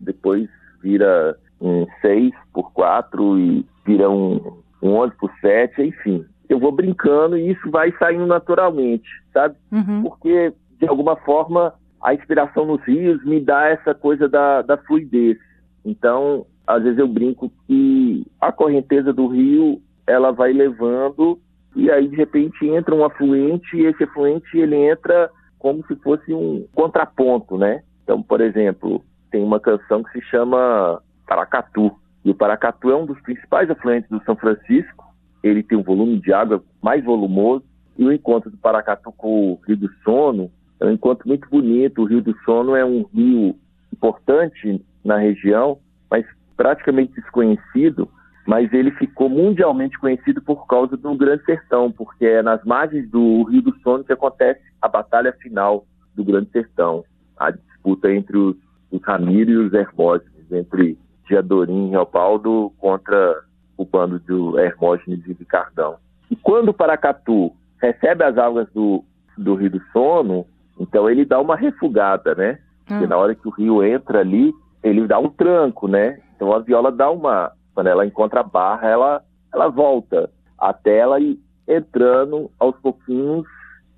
depois 0.00 0.48
vira 0.82 1.36
um 1.60 1.86
6 2.00 2.32
por 2.52 2.72
4 2.72 3.38
e 3.38 3.66
vira 3.84 4.08
um, 4.08 4.59
um 4.82 4.94
11 4.94 5.14
por 5.16 5.30
7, 5.40 5.82
enfim. 5.82 6.24
Eu 6.48 6.58
vou 6.58 6.72
brincando 6.72 7.36
e 7.36 7.50
isso 7.50 7.70
vai 7.70 7.92
saindo 7.98 8.26
naturalmente, 8.26 9.08
sabe? 9.32 9.56
Uhum. 9.70 10.02
Porque, 10.02 10.52
de 10.78 10.88
alguma 10.88 11.16
forma, 11.16 11.74
a 12.02 12.14
inspiração 12.14 12.66
nos 12.66 12.82
rios 12.84 13.22
me 13.24 13.40
dá 13.40 13.68
essa 13.68 13.94
coisa 13.94 14.28
da, 14.28 14.62
da 14.62 14.76
fluidez. 14.76 15.38
Então, 15.84 16.46
às 16.66 16.82
vezes 16.82 16.98
eu 16.98 17.08
brinco 17.08 17.50
que 17.66 18.26
a 18.40 18.52
correnteza 18.52 19.12
do 19.12 19.26
rio, 19.26 19.80
ela 20.06 20.32
vai 20.32 20.52
levando 20.52 21.38
e 21.74 21.90
aí 21.90 22.08
de 22.08 22.16
repente 22.16 22.66
entra 22.66 22.94
um 22.94 23.04
afluente 23.04 23.76
e 23.76 23.86
esse 23.86 24.04
afluente 24.04 24.58
ele 24.58 24.76
entra 24.76 25.30
como 25.58 25.84
se 25.86 25.94
fosse 25.96 26.32
um 26.32 26.66
contraponto, 26.74 27.56
né? 27.56 27.82
Então, 28.02 28.22
por 28.22 28.40
exemplo, 28.40 29.04
tem 29.30 29.42
uma 29.42 29.60
canção 29.60 30.02
que 30.02 30.12
se 30.12 30.22
chama 30.22 31.00
Paracatu. 31.26 31.92
E 32.24 32.30
o 32.30 32.34
Paracatu 32.34 32.90
é 32.90 32.96
um 32.96 33.06
dos 33.06 33.20
principais 33.20 33.70
afluentes 33.70 34.08
do 34.10 34.22
São 34.24 34.36
Francisco. 34.36 35.04
Ele 35.42 35.62
tem 35.62 35.78
um 35.78 35.82
volume 35.82 36.20
de 36.20 36.32
água 36.32 36.62
mais 36.82 37.04
volumoso. 37.04 37.64
E 37.98 38.04
o 38.04 38.12
encontro 38.12 38.50
do 38.50 38.56
Paracatu 38.56 39.12
com 39.12 39.52
o 39.52 39.60
Rio 39.66 39.76
do 39.76 39.90
Sono 40.04 40.50
é 40.78 40.86
um 40.86 40.92
encontro 40.92 41.28
muito 41.28 41.48
bonito. 41.48 42.02
O 42.02 42.06
Rio 42.06 42.22
do 42.22 42.36
Sono 42.44 42.74
é 42.74 42.84
um 42.84 43.04
rio 43.14 43.56
importante 43.92 44.84
na 45.04 45.16
região, 45.16 45.78
mas 46.10 46.24
praticamente 46.56 47.14
desconhecido 47.14 48.08
mas 48.50 48.72
ele 48.72 48.90
ficou 48.90 49.28
mundialmente 49.28 49.96
conhecido 49.96 50.42
por 50.42 50.66
causa 50.66 50.96
do 50.96 51.14
Grande 51.14 51.44
Sertão, 51.44 51.92
porque 51.92 52.24
é 52.26 52.42
nas 52.42 52.64
margens 52.64 53.08
do 53.08 53.44
Rio 53.44 53.62
do 53.62 53.78
Sono 53.78 54.02
que 54.02 54.12
acontece 54.12 54.60
a 54.82 54.88
batalha 54.88 55.32
final 55.34 55.86
do 56.16 56.24
Grande 56.24 56.50
Sertão, 56.50 57.04
a 57.38 57.52
disputa 57.52 58.12
entre 58.12 58.36
os, 58.36 58.56
os 58.90 59.00
Ramiro 59.04 59.50
e 59.50 59.56
os 59.56 59.72
Hermógenes, 59.72 60.50
entre 60.50 60.98
Diadorim 61.30 61.88
e 61.88 61.90
Leopoldo 61.92 62.72
contra 62.78 63.42
o 63.76 63.84
bando 63.84 64.18
de 64.18 64.60
Hermógenes 64.60 65.24
e 65.26 65.32
Ricardão. 65.32 65.96
E 66.28 66.36
quando 66.36 66.70
o 66.70 66.74
Paracatu 66.74 67.52
recebe 67.80 68.24
as 68.24 68.36
águas 68.36 68.68
do, 68.74 69.04
do 69.38 69.54
Rio 69.54 69.70
do 69.70 69.82
Sono, 69.92 70.44
então 70.78 71.08
ele 71.08 71.24
dá 71.24 71.40
uma 71.40 71.56
refugada, 71.56 72.34
né? 72.34 72.58
Porque 72.84 73.04
hum. 73.04 73.08
na 73.08 73.16
hora 73.16 73.34
que 73.34 73.46
o 73.46 73.52
rio 73.52 73.82
entra 73.82 74.20
ali, 74.20 74.52
ele 74.82 75.06
dá 75.06 75.18
um 75.18 75.30
tranco, 75.30 75.86
né? 75.86 76.20
Então 76.34 76.52
a 76.52 76.58
viola 76.58 76.90
dá 76.90 77.10
uma 77.10 77.52
quando 77.74 77.86
ela 77.86 78.04
encontra 78.04 78.40
a 78.40 78.44
barra, 78.44 78.88
ela, 78.88 79.24
ela 79.54 79.68
volta 79.68 80.28
até 80.58 80.98
ela 80.98 81.20
ir 81.20 81.38
entrando 81.66 82.50
aos 82.58 82.76
pouquinhos 82.76 83.46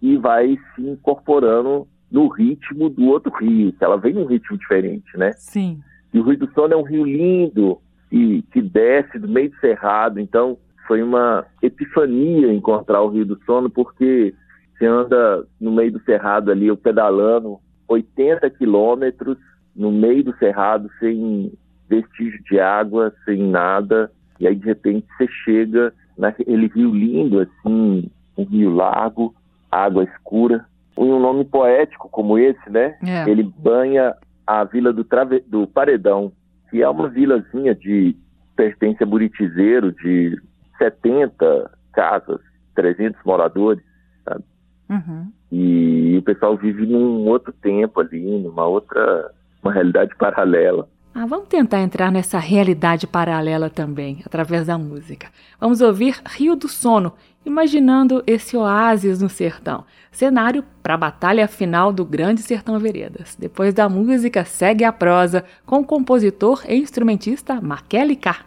e 0.01 0.17
vai 0.17 0.59
se 0.75 0.83
incorporando 0.83 1.89
no 2.11 2.29
ritmo 2.29 2.91
do 2.91 3.07
outro 3.07 3.33
rio, 3.35 3.73
que 3.73 3.83
ela 3.83 3.97
vem 3.97 4.13
num 4.13 4.27
ritmo 4.27 4.59
diferente, 4.59 5.17
né? 5.17 5.33
Sim. 5.33 5.81
E 6.13 6.19
o 6.19 6.23
Rio 6.23 6.39
do 6.39 6.53
Sono 6.53 6.75
é 6.75 6.77
um 6.77 6.83
rio 6.83 7.05
lindo 7.05 7.79
e 8.11 8.43
que 8.53 8.61
desce 8.61 9.19
do 9.19 9.29
meio 9.29 9.51
do 9.51 9.57
cerrado, 9.57 10.21
então 10.21 10.59
foi 10.87 11.03
uma 11.03 11.47
epifania 11.63 12.53
encontrar 12.53 13.01
o 13.03 13.09
Rio 13.09 13.25
do 13.25 13.41
Sono, 13.45 13.71
porque 13.71 14.35
você 14.77 14.87
anda 14.87 15.47
no 15.61 15.73
meio 15.73 15.93
do 15.93 16.03
cerrado 16.03 16.51
ali, 16.51 16.67
eu 16.67 16.77
pedalando 16.77 17.59
80 17.89 18.51
quilômetros 18.51 19.39
no 19.75 19.91
meio 19.91 20.25
do 20.25 20.37
cerrado 20.37 20.91
sem 20.99 21.53
vestígio 21.89 22.43
de 22.45 22.61
água, 22.61 23.15
sem 23.25 23.43
nada, 23.43 24.11
e 24.39 24.47
aí 24.47 24.55
de 24.55 24.67
repente 24.67 25.07
você 25.17 25.27
chega 25.45 25.95
naquele 26.19 26.67
rio 26.67 26.91
lindo, 26.91 27.41
assim, 27.41 28.11
um 28.37 28.45
rio 28.45 28.75
largo, 28.75 29.35
água 29.71 30.05
escura. 30.05 30.67
Um 30.97 31.19
nome 31.19 31.45
poético 31.45 32.09
como 32.11 32.39
esse, 32.39 32.69
né? 32.69 32.99
É. 33.03 33.29
Ele 33.31 33.43
banha 33.43 34.15
a 34.47 34.65
vila 34.65 34.93
do, 34.93 35.05
Trave... 35.05 35.41
do 35.47 35.67
Paredão, 35.67 36.33
que 36.71 36.83
é 36.83 36.89
uma 36.89 37.09
vilazinha 37.09 37.75
de 37.75 38.17
pertence 38.57 39.03
a 39.03 39.07
Buritizeiro, 39.07 39.93
de 39.93 40.41
70 40.79 41.71
casas, 41.93 42.41
300 42.75 43.21
moradores, 43.25 43.83
sabe? 44.25 44.45
Uhum. 44.89 45.33
E 45.51 46.17
o 46.19 46.23
pessoal 46.23 46.57
vive 46.57 46.87
num 46.87 47.27
outro 47.29 47.53
tempo 47.53 48.01
ali, 48.01 48.39
numa 48.41 48.67
outra, 48.67 49.31
uma 49.63 49.73
realidade 49.73 50.15
paralela. 50.17 50.89
Ah, 51.15 51.27
vamos 51.27 51.49
tentar 51.49 51.81
entrar 51.81 52.11
nessa 52.11 52.39
realidade 52.39 53.07
paralela 53.07 53.69
também, 53.69 54.23
através 54.25 54.67
da 54.67 54.79
música. 54.79 55.29
Vamos 55.61 55.83
ouvir 55.83 56.19
Rio 56.27 56.57
do 56.57 56.69
Sono, 56.69 57.13
imaginando 57.45 58.23
esse 58.27 58.57
oásis 58.57 59.21
no 59.21 59.29
sertão. 59.29 59.85
Cenário 60.11 60.65
para 60.83 60.95
a 60.95 60.99
batalha 60.99 61.49
final 61.49 61.93
do 61.93 62.05
Grande 62.05 62.43
Sertão 62.43 62.79
Veredas. 62.79 63.37
Depois 63.39 63.73
da 63.73 63.89
música, 63.89 64.45
segue 64.45 64.85
a 64.85 64.93
prosa 64.93 65.45
com 65.65 65.81
o 65.81 65.85
compositor 65.85 66.65
e 66.69 66.77
instrumentista 66.77 67.61
Markelly 67.61 68.17
K. 68.17 68.45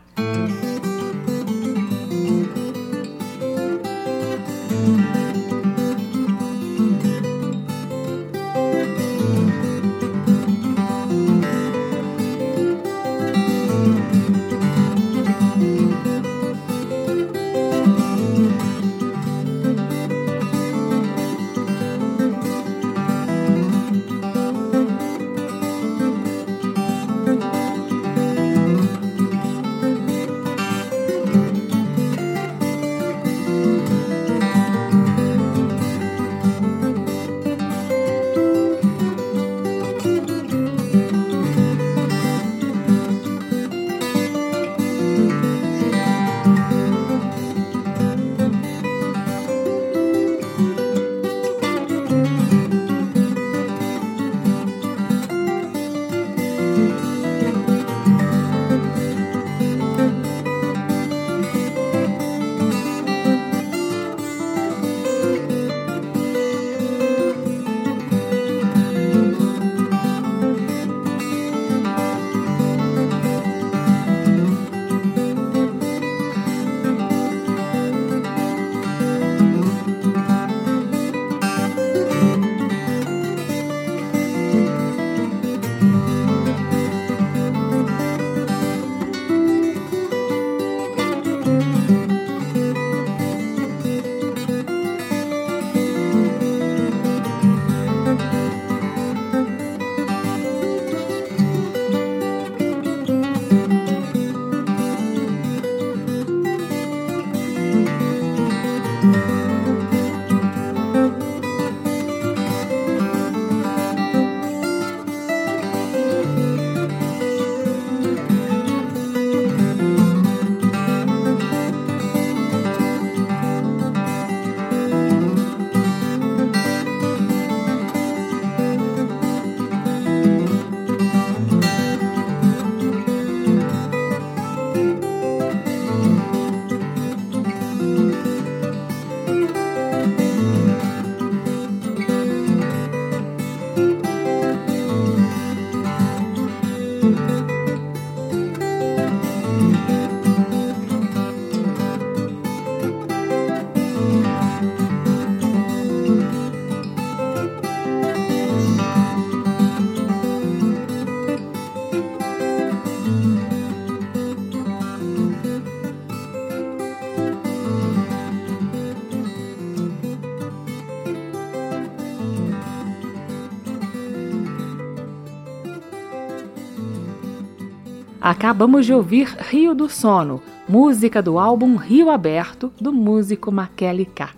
Acabamos 178.45 178.85
de 178.85 178.93
ouvir 178.93 179.25
Rio 179.49 179.73
do 179.73 179.89
Sono, 179.89 180.39
música 180.69 181.19
do 181.19 181.39
álbum 181.39 181.77
Rio 181.77 182.11
Aberto, 182.11 182.71
do 182.79 182.93
músico 182.93 183.51
Maquele 183.51 184.05
K. 184.05 184.29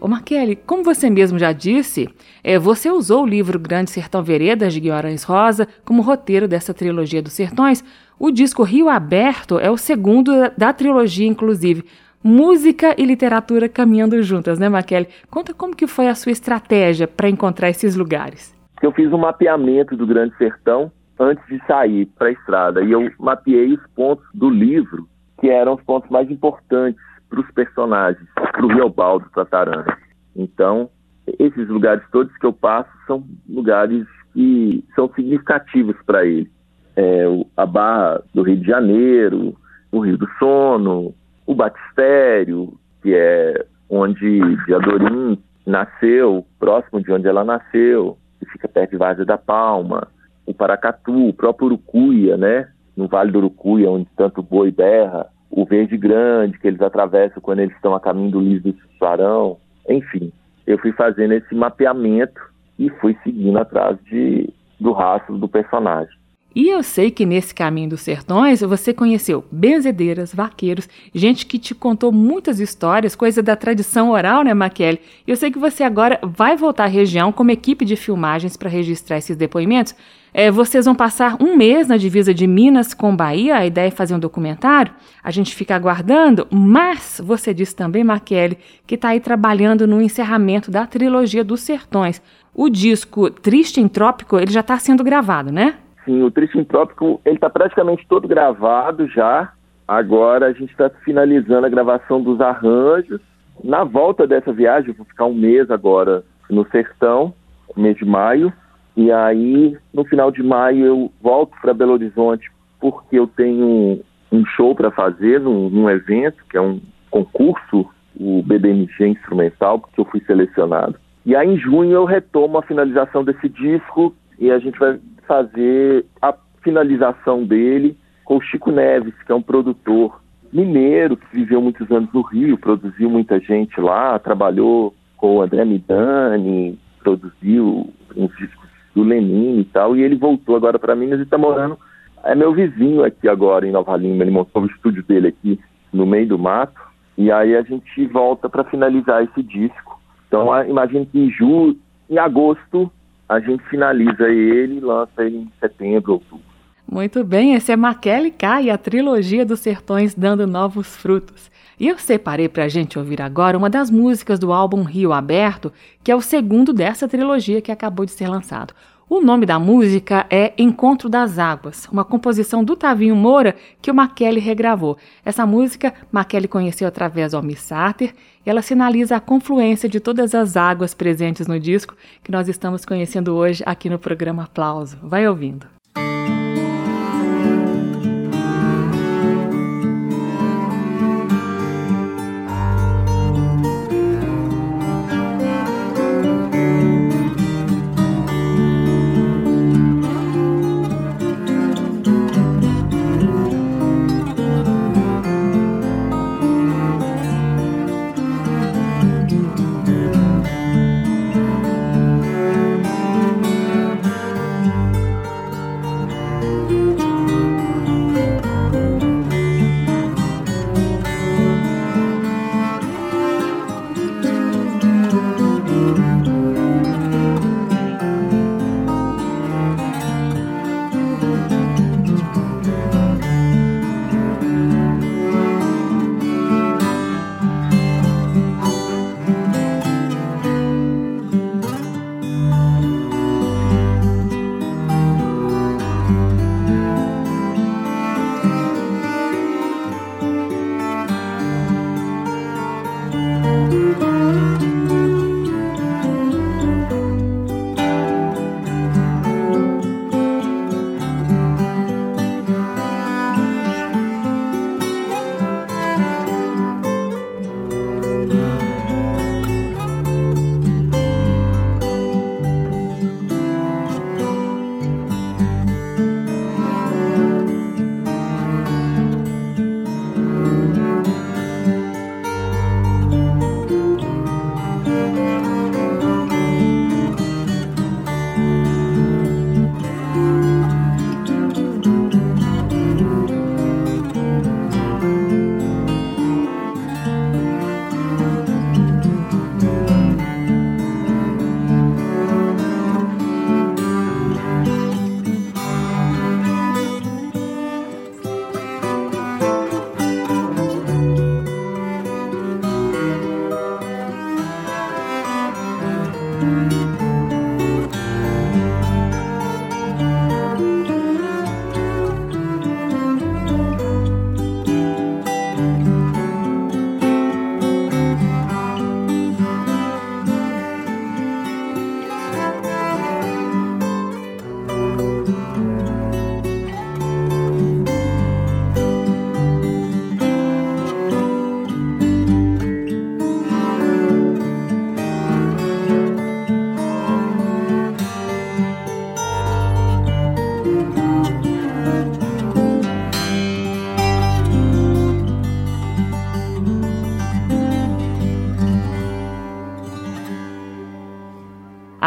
Ô 0.00 0.08
Maquele, 0.08 0.56
como 0.56 0.82
você 0.82 1.10
mesmo 1.10 1.38
já 1.38 1.52
disse, 1.52 2.08
é, 2.42 2.58
você 2.58 2.90
usou 2.90 3.22
o 3.22 3.26
livro 3.26 3.58
Grande 3.58 3.90
Sertão 3.90 4.22
Veredas 4.22 4.72
de 4.72 4.80
Guimarães 4.80 5.24
Rosa 5.24 5.68
como 5.84 6.00
roteiro 6.00 6.48
dessa 6.48 6.72
trilogia 6.72 7.20
dos 7.20 7.34
sertões. 7.34 7.84
O 8.18 8.30
disco 8.30 8.62
Rio 8.62 8.88
Aberto 8.88 9.58
é 9.58 9.70
o 9.70 9.76
segundo 9.76 10.32
da 10.56 10.72
trilogia, 10.72 11.28
inclusive. 11.28 11.84
Música 12.24 12.94
e 12.96 13.04
literatura 13.04 13.68
caminhando 13.68 14.22
juntas, 14.22 14.58
né, 14.58 14.70
Maquele? 14.70 15.08
Conta 15.30 15.52
como 15.52 15.76
que 15.76 15.86
foi 15.86 16.08
a 16.08 16.14
sua 16.14 16.32
estratégia 16.32 17.06
para 17.06 17.28
encontrar 17.28 17.68
esses 17.68 17.94
lugares. 17.94 18.58
Eu 18.80 18.90
fiz 18.90 19.12
um 19.12 19.18
mapeamento 19.18 19.94
do 19.98 20.06
Grande 20.06 20.34
Sertão 20.38 20.90
antes 21.20 21.46
de 21.46 21.64
sair 21.66 22.06
para 22.18 22.28
a 22.28 22.32
estrada. 22.32 22.82
E 22.82 22.90
eu 22.90 23.08
mapeei 23.18 23.74
os 23.74 23.86
pontos 23.94 24.26
do 24.34 24.48
livro 24.48 25.06
que 25.38 25.48
eram 25.48 25.74
os 25.74 25.82
pontos 25.82 26.10
mais 26.10 26.30
importantes 26.30 27.00
para 27.28 27.40
os 27.40 27.50
personagens, 27.52 28.26
para 28.34 28.64
o 28.64 28.68
Riobaldo 28.68 29.28
Tatarana. 29.34 29.96
Então, 30.34 30.90
esses 31.38 31.68
lugares 31.68 32.02
todos 32.10 32.36
que 32.38 32.46
eu 32.46 32.52
passo 32.52 32.90
são 33.06 33.24
lugares 33.48 34.06
que 34.32 34.84
são 34.94 35.12
significativos 35.14 35.96
para 36.06 36.24
ele. 36.24 36.50
É, 36.96 37.24
a 37.56 37.66
Barra 37.66 38.22
do 38.34 38.42
Rio 38.42 38.56
de 38.56 38.66
Janeiro, 38.66 39.56
o 39.92 40.00
Rio 40.00 40.16
do 40.16 40.28
Sono, 40.38 41.14
o 41.46 41.54
Batistério, 41.54 42.74
que 43.02 43.14
é 43.14 43.64
onde 43.88 44.56
Diadorim 44.66 45.38
nasceu, 45.66 46.44
próximo 46.58 47.02
de 47.02 47.12
onde 47.12 47.28
ela 47.28 47.44
nasceu, 47.44 48.16
que 48.38 48.46
fica 48.46 48.68
perto 48.68 48.92
de 48.92 48.96
Várzea 48.96 49.24
da 49.24 49.38
Palma, 49.38 50.08
o 50.50 50.54
Paracatu, 50.54 51.28
o 51.28 51.32
próprio 51.32 51.66
Urucuia, 51.66 52.36
né? 52.36 52.68
No 52.96 53.06
Vale 53.06 53.30
do 53.30 53.38
Urucuia, 53.38 53.90
onde 53.90 54.08
tanto 54.16 54.42
boi 54.42 54.70
berra, 54.70 55.26
o 55.50 55.64
Verde 55.64 55.96
Grande, 55.96 56.58
que 56.58 56.66
eles 56.66 56.80
atravessam 56.80 57.40
quando 57.40 57.60
eles 57.60 57.74
estão 57.74 57.94
a 57.94 58.00
caminho 58.00 58.30
do 58.30 58.40
Liso 58.40 58.64
do 58.64 58.76
Suarão. 58.98 59.56
Enfim, 59.88 60.32
eu 60.66 60.78
fui 60.78 60.92
fazendo 60.92 61.32
esse 61.34 61.54
mapeamento 61.54 62.40
e 62.78 62.90
fui 63.00 63.16
seguindo 63.22 63.58
atrás 63.58 63.98
de, 64.04 64.52
do 64.78 64.92
rastro 64.92 65.38
do 65.38 65.48
personagem. 65.48 66.19
E 66.54 66.68
eu 66.68 66.82
sei 66.82 67.12
que 67.12 67.24
nesse 67.24 67.54
caminho 67.54 67.90
dos 67.90 68.00
sertões 68.00 68.60
você 68.60 68.92
conheceu 68.92 69.44
benzedeiras, 69.52 70.34
vaqueiros, 70.34 70.88
gente 71.14 71.46
que 71.46 71.60
te 71.60 71.76
contou 71.76 72.10
muitas 72.10 72.58
histórias, 72.58 73.14
coisa 73.14 73.40
da 73.40 73.54
tradição 73.54 74.10
oral, 74.10 74.42
né, 74.42 74.52
Maquele? 74.52 75.00
Eu 75.24 75.36
sei 75.36 75.52
que 75.52 75.60
você 75.60 75.84
agora 75.84 76.18
vai 76.22 76.56
voltar 76.56 76.84
à 76.84 76.88
região 76.88 77.30
como 77.30 77.52
equipe 77.52 77.84
de 77.84 77.94
filmagens 77.94 78.56
para 78.56 78.68
registrar 78.68 79.18
esses 79.18 79.36
depoimentos. 79.36 79.94
É, 80.34 80.50
vocês 80.50 80.86
vão 80.86 80.94
passar 80.94 81.40
um 81.40 81.56
mês 81.56 81.86
na 81.86 81.96
divisa 81.96 82.34
de 82.34 82.48
Minas 82.48 82.94
com 82.94 83.14
Bahia, 83.14 83.56
a 83.56 83.66
ideia 83.66 83.86
é 83.86 83.92
fazer 83.92 84.14
um 84.16 84.18
documentário. 84.18 84.92
A 85.22 85.30
gente 85.30 85.54
fica 85.54 85.76
aguardando, 85.76 86.48
mas 86.50 87.20
você 87.24 87.54
disse 87.54 87.76
também, 87.76 88.02
Maquele, 88.02 88.58
que 88.88 88.96
está 88.96 89.10
aí 89.10 89.20
trabalhando 89.20 89.86
no 89.86 90.02
encerramento 90.02 90.68
da 90.68 90.84
trilogia 90.84 91.44
dos 91.44 91.60
sertões. 91.60 92.20
O 92.52 92.68
disco 92.68 93.30
Triste 93.30 93.80
em 93.80 93.86
Trópico, 93.86 94.36
ele 94.36 94.50
já 94.50 94.60
está 94.60 94.76
sendo 94.78 95.04
gravado, 95.04 95.52
né? 95.52 95.76
Sim, 96.10 96.24
o 96.24 96.30
Triste 96.32 96.64
Trópico, 96.64 97.20
ele 97.24 97.36
está 97.36 97.48
praticamente 97.48 98.04
todo 98.08 98.26
gravado 98.26 99.06
já. 99.06 99.52
Agora 99.86 100.46
a 100.46 100.52
gente 100.52 100.72
está 100.72 100.90
finalizando 101.04 101.64
a 101.64 101.70
gravação 101.70 102.20
dos 102.20 102.40
arranjos. 102.40 103.20
Na 103.62 103.84
volta 103.84 104.26
dessa 104.26 104.52
viagem, 104.52 104.92
vou 104.92 105.06
ficar 105.06 105.26
um 105.26 105.34
mês 105.34 105.70
agora 105.70 106.24
no 106.50 106.66
Sertão, 106.68 107.32
mês 107.76 107.96
de 107.96 108.04
maio. 108.04 108.52
E 108.96 109.12
aí, 109.12 109.78
no 109.94 110.04
final 110.04 110.32
de 110.32 110.42
maio, 110.42 110.84
eu 110.84 111.12
volto 111.22 111.52
para 111.62 111.72
Belo 111.72 111.92
Horizonte 111.92 112.50
porque 112.80 113.16
eu 113.16 113.28
tenho 113.28 114.00
um 114.32 114.44
show 114.56 114.74
para 114.74 114.90
fazer 114.90 115.38
num, 115.38 115.70
num, 115.70 115.88
evento, 115.88 116.42
que 116.50 116.56
é 116.56 116.60
um 116.60 116.80
concurso, 117.08 117.88
o 118.18 118.42
BBMG 118.42 119.06
Instrumental, 119.06 119.78
porque 119.78 120.00
eu 120.00 120.04
fui 120.06 120.20
selecionado. 120.26 120.96
E 121.24 121.36
aí, 121.36 121.48
em 121.48 121.56
junho, 121.56 121.92
eu 121.92 122.04
retomo 122.04 122.58
a 122.58 122.62
finalização 122.62 123.22
desse 123.22 123.48
disco 123.48 124.12
e 124.40 124.50
a 124.50 124.58
gente 124.58 124.76
vai 124.76 124.98
fazer 125.30 126.04
a 126.20 126.34
finalização 126.60 127.44
dele 127.44 127.96
com 128.24 128.38
o 128.38 128.40
Chico 128.40 128.72
Neves, 128.72 129.14
que 129.24 129.30
é 129.30 129.34
um 129.34 129.40
produtor 129.40 130.20
mineiro 130.52 131.16
que 131.16 131.24
viveu 131.32 131.62
muitos 131.62 131.88
anos 131.88 132.12
no 132.12 132.20
Rio, 132.22 132.58
produziu 132.58 133.08
muita 133.08 133.38
gente 133.38 133.80
lá, 133.80 134.18
trabalhou 134.18 134.92
com 135.16 135.36
o 135.36 135.42
André 135.42 135.64
Midani, 135.64 136.76
produziu 136.98 137.88
uns 138.16 138.36
discos 138.36 138.68
do 138.92 139.04
Lenin 139.04 139.60
e 139.60 139.64
tal, 139.66 139.96
e 139.96 140.02
ele 140.02 140.16
voltou 140.16 140.56
agora 140.56 140.80
para 140.80 140.96
Minas 140.96 141.20
e 141.20 141.22
está 141.22 141.38
morando, 141.38 141.78
é 142.24 142.34
meu 142.34 142.52
vizinho 142.52 143.04
aqui 143.04 143.28
agora 143.28 143.64
em 143.64 143.70
Nova 143.70 143.96
Lima, 143.96 144.24
ele 144.24 144.32
montou 144.32 144.62
o 144.62 144.66
estúdio 144.66 145.04
dele 145.04 145.28
aqui 145.28 145.60
no 145.92 146.04
meio 146.04 146.26
do 146.26 146.38
mato, 146.38 146.80
e 147.16 147.30
aí 147.30 147.54
a 147.56 147.62
gente 147.62 148.04
volta 148.06 148.48
para 148.48 148.64
finalizar 148.64 149.22
esse 149.22 149.44
disco. 149.44 150.00
Então, 150.26 150.48
imagino 150.64 151.06
que 151.06 151.20
em 151.20 151.30
julho, 151.30 151.78
em 152.08 152.18
agosto, 152.18 152.90
a 153.30 153.38
gente 153.38 153.62
finaliza 153.68 154.28
ele 154.28 154.78
e 154.78 154.80
lança 154.80 155.22
ele 155.22 155.36
em 155.36 155.52
setembro, 155.60 156.14
outubro. 156.14 156.44
Muito 156.90 157.22
bem, 157.22 157.54
esse 157.54 157.70
é 157.70 157.76
Maquele 157.76 158.32
K 158.32 158.62
e 158.62 158.70
a 158.70 158.76
trilogia 158.76 159.46
dos 159.46 159.60
sertões 159.60 160.16
dando 160.16 160.48
novos 160.48 160.96
frutos. 160.96 161.48
E 161.78 161.86
eu 161.86 161.96
separei 161.96 162.48
para 162.48 162.64
a 162.64 162.68
gente 162.68 162.98
ouvir 162.98 163.22
agora 163.22 163.56
uma 163.56 163.70
das 163.70 163.88
músicas 163.88 164.40
do 164.40 164.52
álbum 164.52 164.82
Rio 164.82 165.12
Aberto, 165.12 165.72
que 166.02 166.10
é 166.10 166.16
o 166.16 166.20
segundo 166.20 166.72
dessa 166.72 167.06
trilogia 167.06 167.62
que 167.62 167.70
acabou 167.70 168.04
de 168.04 168.10
ser 168.10 168.26
lançado. 168.26 168.74
O 169.12 169.20
nome 169.20 169.44
da 169.44 169.58
música 169.58 170.24
é 170.30 170.52
Encontro 170.56 171.08
das 171.08 171.36
Águas, 171.36 171.88
uma 171.90 172.04
composição 172.04 172.62
do 172.62 172.76
Tavinho 172.76 173.16
Moura 173.16 173.56
que 173.82 173.90
o 173.90 173.94
Maquele 173.94 174.38
regravou. 174.38 174.96
Essa 175.24 175.44
música 175.44 175.92
Maquele 176.12 176.46
conheceu 176.46 176.86
através 176.86 177.32
do 177.32 177.36
Almir 177.36 177.60
Sater 177.60 178.14
e 178.46 178.48
ela 178.48 178.62
sinaliza 178.62 179.16
a 179.16 179.20
confluência 179.20 179.88
de 179.88 179.98
todas 179.98 180.32
as 180.32 180.56
águas 180.56 180.94
presentes 180.94 181.48
no 181.48 181.58
disco 181.58 181.96
que 182.22 182.30
nós 182.30 182.48
estamos 182.48 182.84
conhecendo 182.84 183.34
hoje 183.34 183.64
aqui 183.66 183.90
no 183.90 183.98
programa 183.98 184.44
Aplauso. 184.44 184.96
Vai 185.02 185.26
ouvindo. 185.26 185.79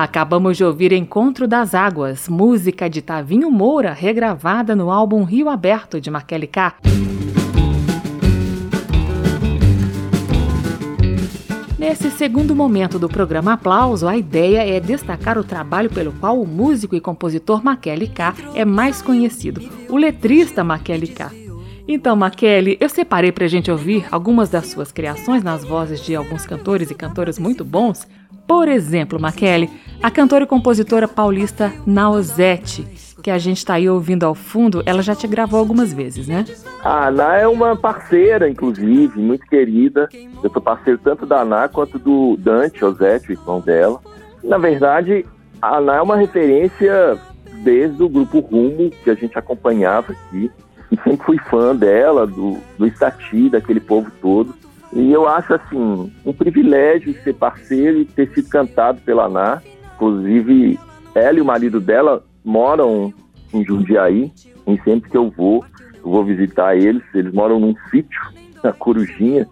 Acabamos 0.03 0.57
de 0.57 0.65
ouvir 0.65 0.91
Encontro 0.91 1.47
das 1.47 1.73
Águas, 1.73 2.27
música 2.27 2.89
de 2.89 3.01
Tavinho 3.01 3.49
Moura, 3.49 3.93
regravada 3.93 4.75
no 4.75 4.91
álbum 4.91 5.23
Rio 5.23 5.47
Aberto 5.47 6.01
de 6.01 6.11
Markelly 6.11 6.45
K. 6.45 6.75
Nesse 11.79 12.11
segundo 12.11 12.53
momento 12.53 12.99
do 12.99 13.07
programa 13.07 13.53
Aplauso, 13.53 14.05
a 14.05 14.17
ideia 14.17 14.67
é 14.67 14.77
destacar 14.77 15.37
o 15.37 15.43
trabalho 15.43 15.89
pelo 15.89 16.11
qual 16.11 16.37
o 16.37 16.45
músico 16.45 16.97
e 16.97 16.99
compositor 16.99 17.63
Makele 17.63 18.09
K 18.09 18.35
é 18.53 18.65
mais 18.65 19.01
conhecido, 19.01 19.61
o 19.87 19.95
letrista 19.95 20.65
Makele 20.65 21.07
K. 21.07 21.31
Então, 21.87 22.13
Makele, 22.17 22.77
eu 22.81 22.89
separei 22.89 23.31
para 23.31 23.45
a 23.45 23.49
gente 23.49 23.71
ouvir 23.71 24.05
algumas 24.11 24.49
das 24.49 24.67
suas 24.67 24.91
criações 24.91 25.43
nas 25.43 25.63
vozes 25.63 26.01
de 26.01 26.13
alguns 26.13 26.45
cantores 26.45 26.91
e 26.91 26.95
cantoras 26.95 27.39
muito 27.39 27.63
bons. 27.63 28.05
Por 28.47 28.67
exemplo, 28.67 29.19
Makele, 29.19 29.69
a 30.01 30.12
cantora 30.12 30.43
e 30.43 30.47
compositora 30.47 31.08
paulista 31.08 31.71
Naozete, 31.86 32.86
que 33.23 33.32
a 33.32 33.38
gente 33.38 33.58
está 33.58 33.75
aí 33.75 33.89
ouvindo 33.89 34.25
ao 34.25 34.36
fundo, 34.36 34.84
ela 34.86 35.01
já 35.01 35.15
te 35.15 35.25
gravou 35.27 35.60
algumas 35.60 35.93
vezes, 35.93 36.27
né? 36.27 36.45
A 36.84 37.08
Ana 37.08 37.38
é 37.38 37.47
uma 37.47 37.75
parceira, 37.75 38.49
inclusive, 38.49 39.17
muito 39.17 39.45
querida. 39.47 40.10
Eu 40.43 40.51
sou 40.51 40.62
parceiro 40.62 40.99
tanto 41.01 41.25
da 41.25 41.41
Ana 41.41 41.69
quanto 41.69 41.97
do 41.97 42.36
Dante 42.38 42.84
Ozete, 42.84 43.29
o 43.29 43.32
irmão 43.32 43.62
dela. 43.62 44.01
Na 44.43 44.58
verdade, 44.58 45.25
a 45.62 45.77
Ana 45.77 45.95
é 45.95 46.01
uma 46.01 46.17
referência 46.17 47.17
desde 47.63 48.03
o 48.03 48.10
grupo 48.10 48.39
Rumo, 48.39 48.91
que 49.03 49.10
a 49.10 49.15
gente 49.15 49.39
acompanhava 49.39 50.12
aqui. 50.12 50.51
E 50.91 50.97
sempre 50.97 51.25
fui 51.25 51.39
fã 51.49 51.73
dela, 51.73 52.27
do, 52.27 52.58
do 52.77 53.49
daquele 53.49 53.79
povo 53.79 54.12
todo. 54.21 54.53
E 54.95 55.12
eu 55.12 55.27
acho, 55.27 55.53
assim, 55.56 56.12
um 56.23 56.34
privilégio 56.34 57.13
ser 57.23 57.34
parceiro 57.34 57.99
e 57.99 58.06
ter 58.06 58.29
sido 58.29 58.47
cantado 58.49 59.01
pela 59.01 59.25
Ana. 59.25 59.62
Inclusive, 59.95 60.79
ela 61.15 61.38
e 61.38 61.41
o 61.41 61.45
marido 61.45 61.79
dela 61.79 62.23
moram 62.43 63.13
em 63.53 63.63
Jundiaí, 63.65 64.32
e 64.67 64.77
sempre 64.84 65.10
que 65.10 65.17
eu 65.17 65.29
vou, 65.29 65.63
eu 65.95 66.10
vou 66.10 66.23
visitar 66.23 66.75
eles. 66.75 67.03
Eles 67.13 67.34
moram 67.34 67.60
num 67.60 67.75
sítio, 67.89 68.21
na 68.63 68.71
Corujinha. 68.71 69.47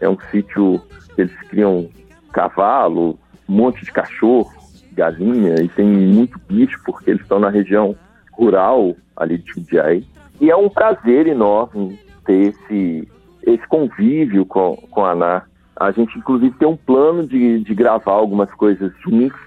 É 0.00 0.08
um 0.08 0.18
sítio 0.30 0.80
que 1.14 1.22
eles 1.22 1.34
criam 1.48 1.88
cavalo, 2.32 3.18
um 3.48 3.54
monte 3.54 3.84
de 3.84 3.92
cachorro, 3.92 4.52
galinha, 4.92 5.62
e 5.62 5.68
tem 5.68 5.86
muito 5.86 6.38
bicho, 6.48 6.78
porque 6.84 7.10
eles 7.10 7.22
estão 7.22 7.38
na 7.38 7.48
região 7.48 7.96
rural 8.32 8.94
ali 9.16 9.38
de 9.38 9.52
Jundiaí. 9.52 10.04
E 10.40 10.50
é 10.50 10.56
um 10.56 10.68
prazer 10.68 11.26
enorme 11.26 11.98
ter 12.26 12.48
esse, 12.48 13.08
esse 13.46 13.66
convívio 13.68 14.44
com, 14.46 14.76
com 14.90 15.04
a 15.04 15.12
Ana. 15.12 15.42
A 15.76 15.90
gente, 15.90 16.16
inclusive, 16.18 16.54
tem 16.56 16.68
um 16.68 16.76
plano 16.76 17.26
de, 17.26 17.60
de 17.60 17.74
gravar 17.74 18.12
algumas 18.12 18.52
coisas 18.54 18.92
juntos 19.00 19.38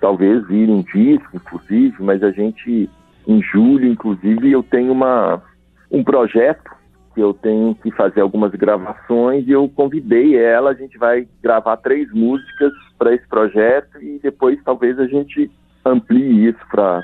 talvez 0.00 0.46
vir 0.46 0.68
um 0.68 0.82
disco, 0.82 1.28
inclusive, 1.34 1.96
mas 2.00 2.22
a 2.22 2.30
gente, 2.30 2.88
em 3.26 3.42
julho, 3.42 3.86
inclusive, 3.86 4.50
eu 4.50 4.62
tenho 4.62 4.92
uma, 4.92 5.42
um 5.90 6.04
projeto 6.04 6.70
que 7.14 7.20
eu 7.20 7.32
tenho 7.32 7.74
que 7.74 7.90
fazer 7.92 8.20
algumas 8.20 8.52
gravações 8.52 9.46
e 9.46 9.50
eu 9.50 9.68
convidei 9.68 10.36
ela, 10.38 10.70
a 10.70 10.74
gente 10.74 10.98
vai 10.98 11.26
gravar 11.42 11.78
três 11.78 12.12
músicas 12.12 12.72
para 12.98 13.14
esse 13.14 13.26
projeto 13.26 14.00
e 14.02 14.18
depois 14.22 14.62
talvez 14.62 14.98
a 14.98 15.06
gente 15.06 15.50
amplie 15.84 16.48
isso 16.48 16.60
para 16.70 17.02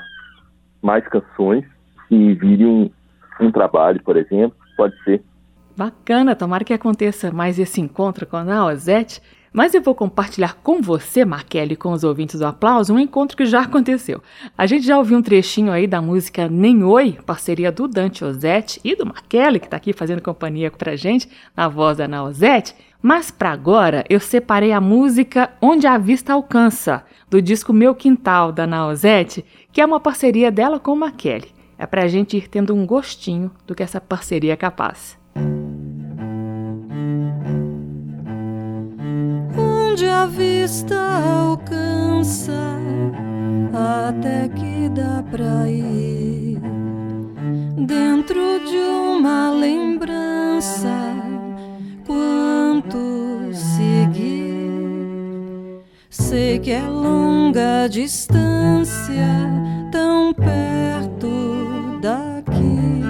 mais 0.81 1.07
canções 1.07 1.65
e 2.11 2.33
vire 2.35 2.65
um, 2.65 2.91
um 3.41 3.51
trabalho, 3.51 4.01
por 4.03 4.15
exemplo, 4.15 4.55
pode 4.77 4.95
ser. 5.03 5.23
Bacana, 5.75 6.35
tomara 6.35 6.63
que 6.63 6.73
aconteça 6.73 7.31
mais 7.31 7.57
esse 7.57 7.81
encontro 7.81 8.27
com 8.27 8.37
a 8.37 8.43
Naozete. 8.43 9.21
Mas 9.51 9.75
eu 9.75 9.83
vou 9.83 9.93
compartilhar 9.93 10.55
com 10.63 10.81
você, 10.81 11.23
Markelly, 11.23 11.75
com 11.75 11.91
os 11.91 12.03
ouvintes 12.03 12.39
do 12.39 12.45
Aplauso, 12.45 12.91
um 12.91 12.97
encontro 12.99 13.37
que 13.37 13.45
já 13.45 13.61
aconteceu. 13.61 14.21
A 14.57 14.65
gente 14.65 14.83
já 14.83 14.97
ouviu 14.97 15.15
um 15.17 15.21
trechinho 15.21 15.71
aí 15.71 15.85
da 15.85 16.01
música 16.01 16.49
Nem 16.49 16.83
Oi, 16.83 17.19
parceria 17.23 17.71
do 17.71 17.87
Dante 17.87 18.25
Ozette 18.25 18.81
e 18.83 18.95
do 18.95 19.05
Markelly, 19.05 19.59
que 19.59 19.67
está 19.67 19.77
aqui 19.77 19.93
fazendo 19.93 20.23
companhia 20.23 20.71
pra 20.71 20.95
gente, 20.95 21.29
na 21.55 21.67
voz 21.67 21.97
da 21.97 22.07
Naozette. 22.07 22.75
Mas 22.99 23.29
para 23.29 23.51
agora, 23.51 24.03
eu 24.09 24.19
separei 24.19 24.71
a 24.71 24.81
música 24.81 25.51
Onde 25.61 25.85
a 25.85 25.99
Vista 25.99 26.33
Alcança, 26.33 27.03
do 27.29 27.39
disco 27.39 27.71
Meu 27.71 27.93
Quintal, 27.93 28.51
da 28.51 28.65
Naozette, 28.65 29.45
que 29.71 29.81
é 29.81 29.85
uma 29.85 29.99
parceria 29.99 30.51
dela 30.51 30.79
com 30.79 30.93
o 30.93 30.97
Markelly. 30.97 31.53
É 31.77 31.85
pra 31.85 32.07
gente 32.07 32.37
ir 32.37 32.47
tendo 32.47 32.73
um 32.73 32.87
gostinho 32.87 33.51
do 33.67 33.75
que 33.75 33.83
essa 33.83 34.01
parceria 34.01 34.53
é 34.53 34.57
capaz. 34.57 35.21
Onde 39.93 40.07
a 40.07 40.25
vista 40.25 40.95
alcança, 40.97 42.51
até 44.07 44.49
que 44.49 44.89
dá 44.89 45.23
pra 45.29 45.69
ir 45.69 46.59
dentro 47.77 48.59
de 48.65 48.75
uma 48.75 49.51
lembrança. 49.51 50.89
Quanto 52.07 53.53
seguir, 53.53 54.65
sei 56.09 56.57
que 56.57 56.71
é 56.71 56.81
longa 56.81 57.87
distância, 57.87 59.27
tão 59.91 60.33
perto 60.33 61.99
daqui. 62.01 63.03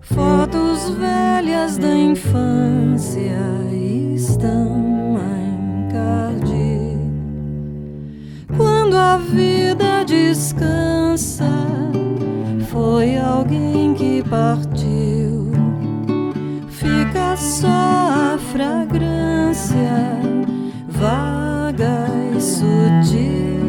Fotos 0.00 0.88
velhas 0.94 1.76
da 1.76 1.94
infância 1.94 3.36
estão 4.14 4.91
quando 8.92 8.96
a 8.98 9.16
vida 9.16 10.04
descansa, 10.04 11.48
foi 12.70 13.16
alguém 13.16 13.94
que 13.94 14.22
partiu. 14.28 15.50
Fica 16.68 17.34
só 17.36 18.34
a 18.34 18.38
fragrância, 18.52 20.20
vaga 20.88 22.06
e 22.36 22.40
sutil, 22.40 23.62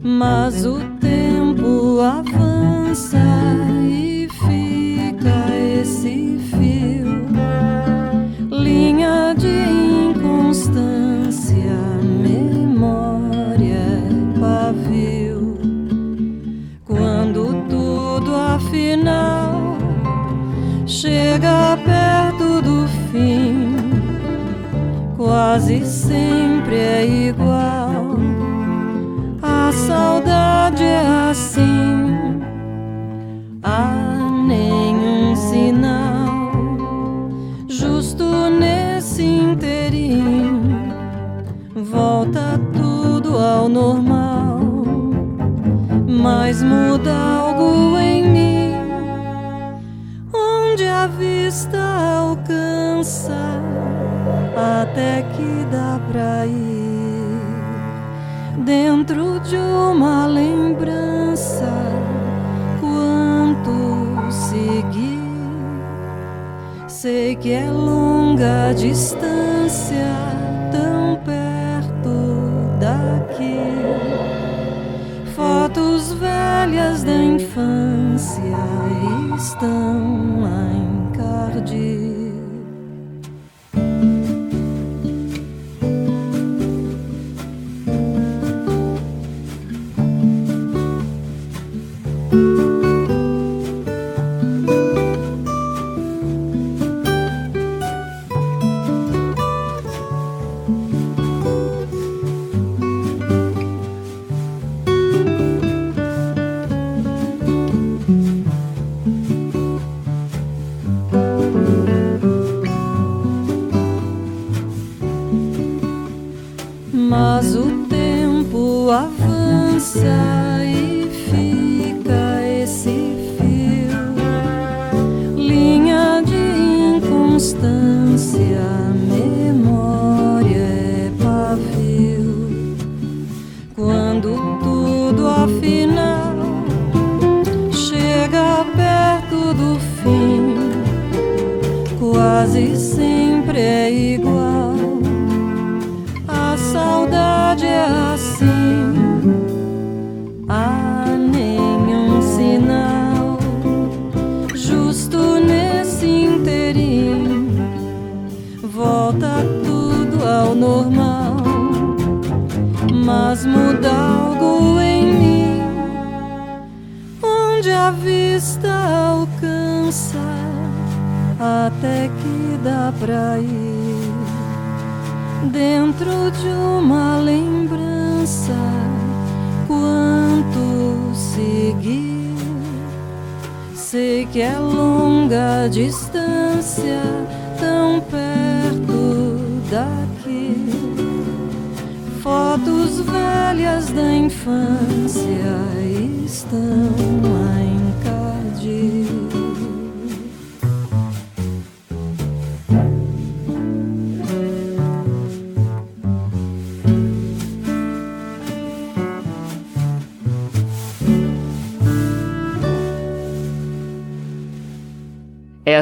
mas 0.00 0.64
o 0.64 0.78
tempo 1.00 1.98
avança 2.00 3.18
quase 25.58 25.84
sempre 25.84 26.76
é 26.76 27.04
igual. 27.04 27.47
Que 67.40 67.52
é 67.52 67.70
longa 67.70 68.72
distância, 68.72 69.17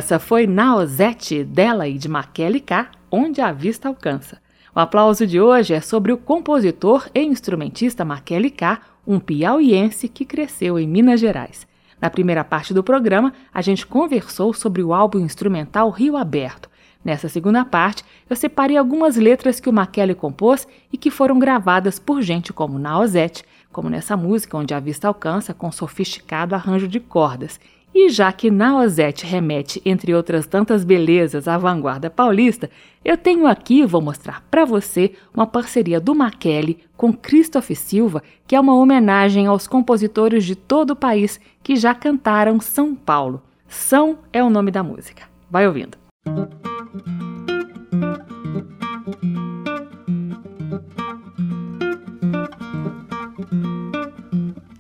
Essa 0.07 0.21
foi 0.21 0.47
Naozete, 0.47 1.43
dela 1.43 1.89
e 1.89 1.99
de 1.99 2.09
Maquele 2.09 2.61
K, 2.61 2.89
Onde 3.11 3.41
a 3.41 3.51
Vista 3.51 3.89
Alcança. 3.89 4.41
O 4.73 4.79
aplauso 4.79 5.27
de 5.27 5.41
hoje 5.41 5.75
é 5.75 5.81
sobre 5.81 6.13
o 6.13 6.17
compositor 6.17 7.11
e 7.13 7.25
instrumentista 7.25 8.05
Maquele 8.05 8.49
K, 8.49 8.81
um 9.05 9.19
piauiense 9.19 10.09
que 10.09 10.25
cresceu 10.25 10.79
em 10.79 10.87
Minas 10.87 11.19
Gerais. 11.19 11.67
Na 12.01 12.09
primeira 12.09 12.45
parte 12.45 12.73
do 12.73 12.85
programa, 12.85 13.33
a 13.53 13.61
gente 13.61 13.85
conversou 13.85 14.55
sobre 14.55 14.81
o 14.81 14.95
álbum 14.95 15.19
instrumental 15.19 15.91
Rio 15.91 16.17
Aberto. 16.17 16.71
Nessa 17.05 17.29
segunda 17.29 17.65
parte, 17.65 18.05
eu 18.31 18.37
separei 18.37 18.77
algumas 18.77 19.17
letras 19.17 19.59
que 19.59 19.69
o 19.69 19.73
Maquele 19.73 20.15
compôs 20.15 20.69
e 20.93 20.97
que 20.97 21.11
foram 21.11 21.37
gravadas 21.37 21.99
por 21.99 22.23
gente 22.23 22.53
como 22.53 22.79
Naozete, 22.79 23.43
como 23.73 23.91
nessa 23.91 24.17
música 24.17 24.57
onde 24.57 24.73
a 24.73 24.79
vista 24.79 25.09
alcança 25.09 25.53
com 25.53 25.73
sofisticado 25.73 26.55
arranjo 26.55 26.87
de 26.87 27.01
cordas, 27.01 27.59
e 27.99 28.11
já 28.11 28.31
que 28.31 28.51
Naozete 28.51 29.25
remete, 29.25 29.81
entre 29.83 30.15
outras 30.15 30.47
tantas 30.47 30.85
belezas, 30.85 31.49
à 31.49 31.57
vanguarda 31.57 32.11
paulista, 32.11 32.71
eu 33.03 33.17
tenho 33.17 33.47
aqui 33.47 33.87
vou 33.87 34.03
mostrar 34.03 34.45
para 34.51 34.67
você 34.67 35.13
uma 35.33 35.47
parceria 35.47 35.99
do 35.99 36.15
Maquele 36.15 36.81
com 36.95 37.11
Christoph 37.11 37.71
Silva, 37.71 38.23
que 38.47 38.55
é 38.55 38.61
uma 38.61 38.77
homenagem 38.77 39.47
aos 39.47 39.67
compositores 39.67 40.45
de 40.45 40.55
todo 40.55 40.91
o 40.91 40.97
país 40.97 41.41
que 41.63 41.75
já 41.75 41.95
cantaram 41.95 42.61
São 42.61 42.95
Paulo. 42.95 43.43
São 43.67 44.19
é 44.31 44.45
o 44.45 44.51
nome 44.51 44.71
da 44.71 44.83
música. 44.83 45.23
Vai 45.51 45.67
ouvindo. 45.67 45.97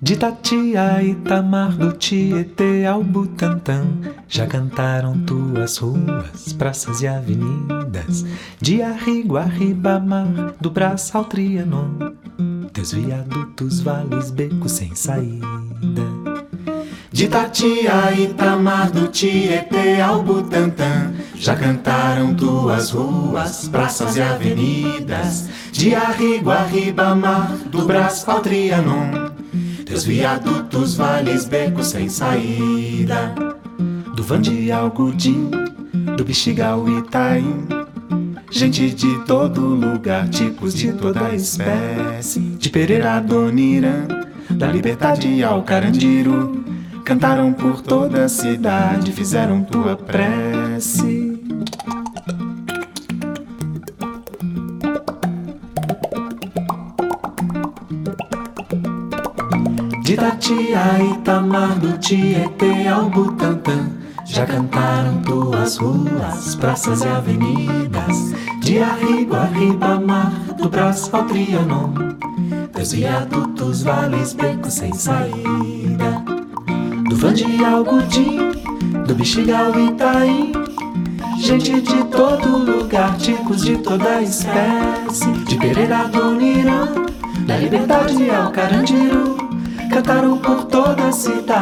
De 0.07 0.15
Tatia, 0.15 1.03
Itamar, 1.03 1.73
do 1.73 1.91
Tietê 1.91 2.87
ao 2.87 3.03
Butantã 3.03 3.85
Já 4.29 4.47
cantaram 4.47 5.19
tuas 5.23 5.79
ruas, 5.79 6.53
praças 6.53 7.01
e 7.01 7.09
avenidas. 7.09 8.25
De 8.61 8.83
Arrigo 8.83 9.37
a 9.37 9.43
Ribamar, 9.43 10.55
do 10.61 10.71
Braço 10.71 11.19
ao 11.19 11.25
Trianon 11.25 12.13
Teus 12.73 12.93
viadutos, 12.93 13.81
vales, 13.81 14.31
becos 14.31 14.71
sem 14.71 14.95
saída. 14.95 16.07
De 17.11 17.27
Tatia, 17.27 18.13
Itamar, 18.17 18.93
do 18.93 19.09
Tietê 19.09 20.01
ao 20.01 20.23
Butantã 20.23 21.13
Já 21.35 21.57
cantaram 21.57 22.33
tuas 22.33 22.91
ruas, 22.91 23.69
praças 23.69 24.17
e 24.17 24.23
avenidas. 24.23 25.49
De 25.73 25.97
Arrigo 25.97 26.53
a 26.53 26.63
Ribamar, 26.63 27.51
do 27.73 27.85
Braço 27.85 28.31
ao 28.31 28.41
Trianon 28.41 29.35
teus 29.87 30.05
viadutos, 30.05 30.97
vales, 30.97 31.47
becos 31.47 31.87
sem 31.87 32.09
saída. 32.09 33.33
Do 34.15 34.23
Vande 34.23 34.71
ao 34.73 34.91
Gudim, 34.91 35.51
do 36.17 36.25
Bexiga 36.25 36.69
ao 36.69 36.87
Itaim. 36.99 37.67
Gente 38.51 38.91
de 38.91 39.25
todo 39.25 39.61
lugar, 39.61 40.29
tipos 40.29 40.75
de 40.75 40.93
toda 40.93 41.35
espécie. 41.35 42.41
De 42.41 42.69
Pereira 42.69 43.15
a 43.15 43.21
Donirã, 43.21 44.07
da 44.51 44.67
Liberdade 44.67 45.43
ao 45.45 45.63
Carandiru. 45.63 46.65
Cantaram 47.05 47.53
por 47.53 47.81
toda 47.81 48.25
a 48.25 48.29
cidade, 48.29 49.13
fizeram 49.13 49.63
tua 49.63 49.97
prece 49.97 51.26
Tatia, 60.27 61.05
Itamar, 61.15 61.79
do 61.79 61.97
Tietê 61.99 62.89
ao 62.89 63.09
Butantã. 63.09 63.89
Já 64.25 64.45
cantaram 64.45 65.23
tuas 65.23 65.77
ruas, 65.77 66.57
praças 66.57 67.03
e 67.03 67.07
avenidas. 67.07 68.35
De 68.61 68.81
Arrigo 68.81 69.37
a 69.37 69.45
Ribamar, 69.45 70.33
do 70.59 70.69
Braço 70.69 71.15
ao 71.15 71.23
Trianon. 71.27 71.93
Teus 72.73 72.91
viadutos, 72.91 73.85
vales, 73.85 74.33
becos 74.33 74.75
sem 74.75 74.93
saída. 74.93 76.25
Do 77.09 77.15
Vande 77.15 77.65
ao 77.65 77.85
Gudim, 77.85 78.51
do 79.07 79.15
Bexiga 79.15 79.59
ao 79.59 79.79
Itaim. 79.79 80.53
Gente 81.39 81.81
de 81.81 82.05
todo 82.07 82.59
lugar, 82.59 83.17
tipos 83.17 83.65
de 83.65 83.79
toda 83.79 84.21
espécie. 84.23 85.31
De 85.47 85.57
Pereira 85.57 85.99
a 85.99 86.05
Donirã, 86.09 86.89
da 87.47 87.57
Liberdade 87.59 88.29
ao 88.29 88.51
Carandiru 88.51 89.46
cantaram 89.97 90.37
por 90.37 90.65
toda 90.65 91.09
a 91.09 91.13
cidade, 91.13 91.57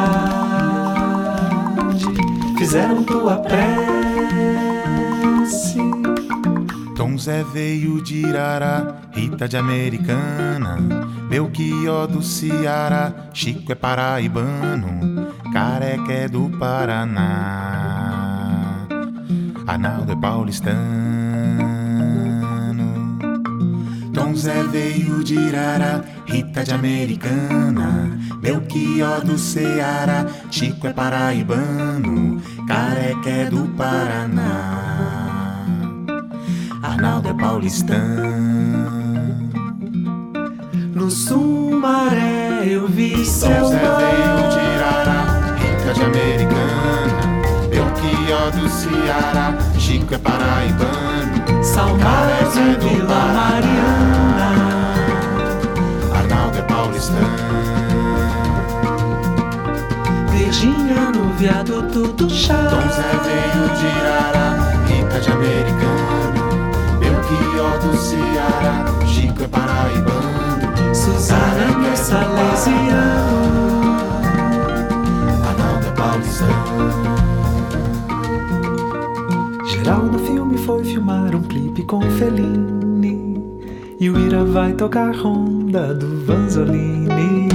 fizeram 2.58 3.04
tua 3.04 3.36
prece. 3.36 3.54
Tom 6.96 7.16
Zé 7.16 7.44
veio 7.52 8.02
de 8.02 8.26
Irará, 8.26 8.96
Rita 9.12 9.46
de 9.46 9.56
Americana, 9.56 10.78
Belchior 11.28 12.08
do 12.08 12.20
Ceará, 12.22 13.12
Chico 13.32 13.70
é 13.70 13.76
paraibano, 13.76 15.28
Careca 15.52 16.12
é 16.12 16.26
do 16.26 16.50
Paraná, 16.58 17.68
Arnaldo 19.64 20.10
é 20.10 20.16
paulistano. 20.16 20.74
Tom 24.12 24.34
Zé 24.34 24.60
veio 24.64 25.22
de 25.22 25.36
Irará, 25.36 26.02
Rita 26.26 26.64
de 26.64 26.72
Americana, 26.72 28.18
Belchior 28.40 29.22
do 29.24 29.38
Ceará, 29.38 30.26
Chico 30.50 30.86
é 30.86 30.92
paraibano, 30.92 32.40
Careca 32.66 33.28
é 33.28 33.44
do 33.50 33.68
Paraná, 33.76 35.64
Arnaldo 36.82 37.28
é 37.28 37.34
paulistano. 37.34 38.34
No 40.94 41.10
Sumaré 41.10 42.64
eu 42.66 42.88
vi 42.88 43.24
São 43.24 43.68
Zé 43.68 43.78
veio 43.78 44.48
de 44.50 44.58
Irará, 44.76 45.56
Rita 45.58 45.92
de 45.92 46.02
Americana, 46.02 47.20
Belchior 47.68 48.50
do 48.52 48.68
Ceará, 48.68 49.54
Chico 49.78 50.14
é 50.14 50.18
paraibano, 50.18 51.62
Salmares 51.62 52.56
e 52.56 52.78
Vila 52.82 53.32
Mariana. 53.32 54.33
É 57.04 57.12
paulistano. 57.12 57.44
Virgínia 60.30 61.10
no 61.10 61.32
viaduto 61.34 62.08
do 62.14 62.30
chá. 62.30 62.56
Tom 62.70 62.88
Zé 62.88 63.12
veio 63.24 63.68
de 63.76 63.86
Irará, 63.98 64.48
Rita 64.86 65.20
de 65.20 65.30
Americana, 65.30 66.40
Belchior 67.00 67.78
do 67.80 67.96
Ceará, 67.96 68.84
Chico 69.06 69.42
é 69.42 69.48
paraibano, 69.48 70.94
Suzana 70.94 71.66
no 71.76 71.96
Salesiano. 71.96 73.44
Arnaldo 75.46 75.86
é 75.86 75.90
paulistano. 75.90 77.04
Geraldo 79.66 80.18
foi 80.64 80.82
filmar 80.84 81.34
um 81.34 81.42
clipe 81.42 81.82
com 81.82 82.00
Fellini. 82.00 83.42
E 84.00 84.08
o 84.10 84.18
Ira 84.18 84.44
vai 84.44 84.72
tocar 84.72 85.12
Do 85.74 86.06
Vanzolini. 86.24 87.53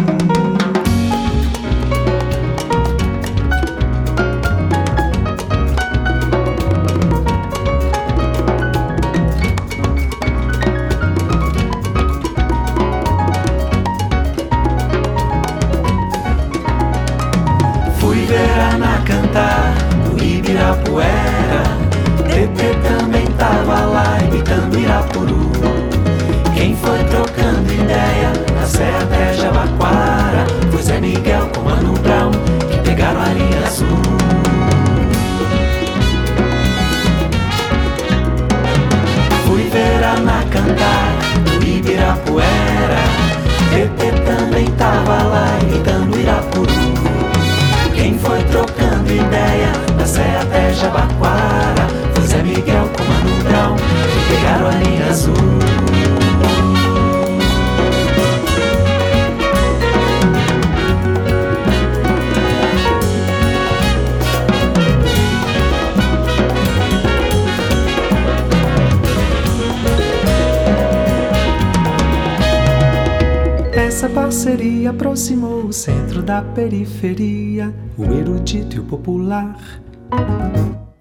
Da 76.29 76.43
periferia, 76.43 77.73
o 77.97 78.03
erudito 78.03 78.75
e 78.75 78.79
o 78.79 78.83
popular, 78.83 79.57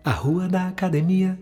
a 0.03 0.11
rua 0.11 0.49
da 0.49 0.68
academia. 0.68 1.39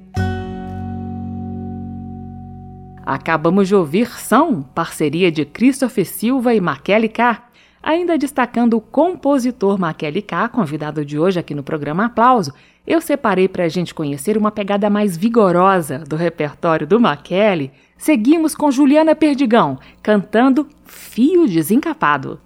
Acabamos 3.04 3.68
de 3.68 3.76
ouvir 3.76 4.08
São, 4.18 4.60
parceria 4.60 5.30
de 5.30 5.44
Christopher 5.44 6.04
Silva 6.04 6.52
e 6.52 6.60
Maquele 6.60 7.08
K. 7.08 7.40
Ainda 7.80 8.18
destacando 8.18 8.76
o 8.76 8.80
compositor 8.80 9.78
Maquele 9.78 10.20
K, 10.20 10.48
convidado 10.48 11.04
de 11.04 11.16
hoje 11.16 11.38
aqui 11.38 11.54
no 11.54 11.62
programa 11.62 12.06
Aplauso, 12.06 12.52
eu 12.84 13.00
separei 13.00 13.46
para 13.46 13.66
a 13.66 13.68
gente 13.68 13.94
conhecer 13.94 14.36
uma 14.36 14.50
pegada 14.50 14.90
mais 14.90 15.16
vigorosa 15.16 16.00
do 16.00 16.16
repertório 16.16 16.88
do 16.88 16.98
Maquele. 16.98 17.70
Seguimos 17.96 18.52
com 18.52 18.68
Juliana 18.68 19.14
Perdigão, 19.14 19.78
cantando 20.02 20.66
Fio 20.84 21.46
Desencapado. 21.46 22.40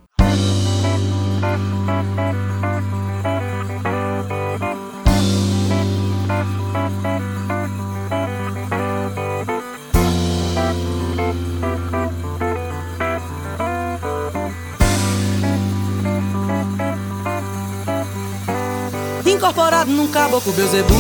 Incorporado 19.27 19.91
num 19.91 20.07
caboclo 20.09 20.53
Beuzebu 20.53 20.95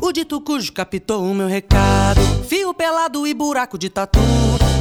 O 0.00 0.12
dito 0.12 0.40
cujo 0.40 0.72
captou 0.72 1.24
o 1.24 1.34
meu 1.34 1.46
recado. 1.46 2.20
Fio 2.48 2.74
pelado 2.74 3.26
e 3.26 3.34
buraco 3.34 3.78
de 3.78 3.88
tatu 3.88 4.20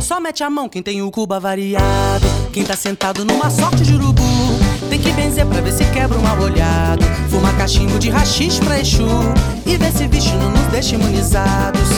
Só 0.01 0.19
mete 0.19 0.43
a 0.43 0.49
mão 0.49 0.67
quem 0.69 0.81
tem 0.81 1.01
o 1.01 1.11
cuba 1.11 1.39
variado 1.39 2.25
Quem 2.51 2.63
tá 2.63 2.75
sentado 2.75 3.23
numa 3.23 3.49
sorte 3.49 3.83
de 3.83 3.93
urubu 3.93 4.54
que 5.05 5.11
benzer 5.13 5.45
pra 5.45 5.61
ver 5.61 5.71
se 5.71 5.85
quebra 5.85 6.17
um 6.17 6.21
mal 6.21 6.39
olhado. 6.39 7.05
Fuma 7.29 7.53
cachimbo 7.53 7.99
de 7.99 8.09
rachis 8.09 8.59
pra 8.59 8.79
Exu 8.79 9.05
E 9.65 9.77
ver 9.77 9.91
se 9.91 10.07
não 10.35 10.49
nos 10.49 10.67
deixa 10.71 10.95
imunizados 10.95 11.89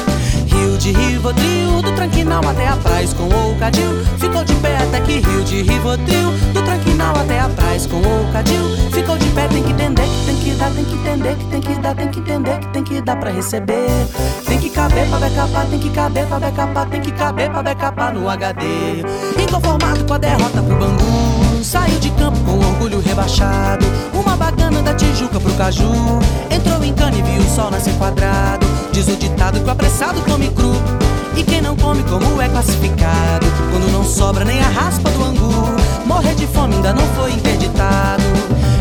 Rio 0.46 0.78
de 0.78 0.92
Rivotril, 0.92 1.82
do 1.82 1.92
Tranquinal 1.94 2.42
até 2.48 2.68
a 2.68 2.76
Praz 2.76 3.14
com 3.14 3.28
o 3.28 3.56
Cadil 3.60 4.04
Ficou 4.18 4.44
de 4.44 4.54
pé 4.56 4.78
até 4.78 5.00
que 5.02 5.20
Rio 5.20 5.44
de 5.44 5.62
Rivotril, 5.62 6.32
do 6.54 6.62
Tranquinal 6.64 7.16
até 7.16 7.40
a 7.40 7.50
Praz 7.50 7.86
com 7.86 7.98
o 7.98 8.32
Cadil 8.34 8.64
Ficou 8.92 9.18
de 9.18 9.28
pé, 9.28 9.48
tem 9.48 9.64
que 9.64 9.72
entender 9.72 10.04
que 10.04 10.26
tem 10.26 10.36
que 10.38 10.52
dar, 10.52 10.72
tem 10.72 10.86
que 10.86 10.96
entender 10.96 11.36
que 11.36 11.46
tem 11.46 11.62
que 11.62 11.82
dar, 11.82 11.96
tem 11.96 12.08
que 12.08 12.20
entender 12.20 12.60
que 12.60 12.68
tem 12.70 12.84
que 12.84 13.02
dar 13.02 13.16
pra 13.18 13.30
receber. 13.30 14.08
Tem 14.46 14.58
que 14.60 14.70
caber 14.70 15.08
pra 15.08 15.20
becapar, 15.20 15.66
tem 15.68 15.80
que 15.80 15.90
caber 15.90 16.26
pra 16.26 16.40
becapar, 16.40 16.90
tem 16.90 17.02
que 17.02 17.12
caber 17.12 17.50
pra 17.52 17.62
becapar 17.62 18.14
no 18.14 18.30
HD 18.30 18.66
Inconformado 19.38 20.06
com 20.06 20.14
a 20.14 20.18
derrota 20.18 20.64
pro 20.64 20.76
Bangu 20.76 21.64
Saiu 21.64 22.00
de 22.00 22.10
campo 22.12 22.40
com 22.40 22.58
orgulho 22.60 22.97
rebaixado. 23.18 23.86
Uma 24.14 24.38
bacana 24.38 24.82
da 24.84 24.94
Tijuca 24.94 25.40
pro 25.40 25.52
Caju. 25.54 26.20
Entrou 26.52 26.84
em 26.84 26.94
cana 26.94 27.18
e 27.18 27.22
viu 27.24 27.42
o 27.42 27.56
sol 27.56 27.72
nascer 27.72 27.94
quadrado. 27.96 28.66
Diz 28.92 29.08
o 29.08 29.16
ditado 29.16 29.60
que 29.60 29.68
o 29.68 29.72
apressado 29.72 30.22
come 30.22 30.50
cru. 30.50 30.74
E 31.36 31.44
quem 31.44 31.62
não 31.62 31.76
come 31.76 32.04
como 32.04 32.40
é 32.40 32.48
classificado. 32.48 33.48
Quando 33.72 33.92
não 33.92 34.04
sobra 34.04 34.46
nem 34.46 34.60
a 34.60 34.70
raspa 34.70 35.10
do 35.10 35.24
angu. 35.24 35.52
Morrer 36.06 36.36
de 36.36 36.46
fome 36.46 36.76
ainda 36.76 36.94
não 36.94 37.06
foi 37.16 37.32
interditado. 37.32 38.24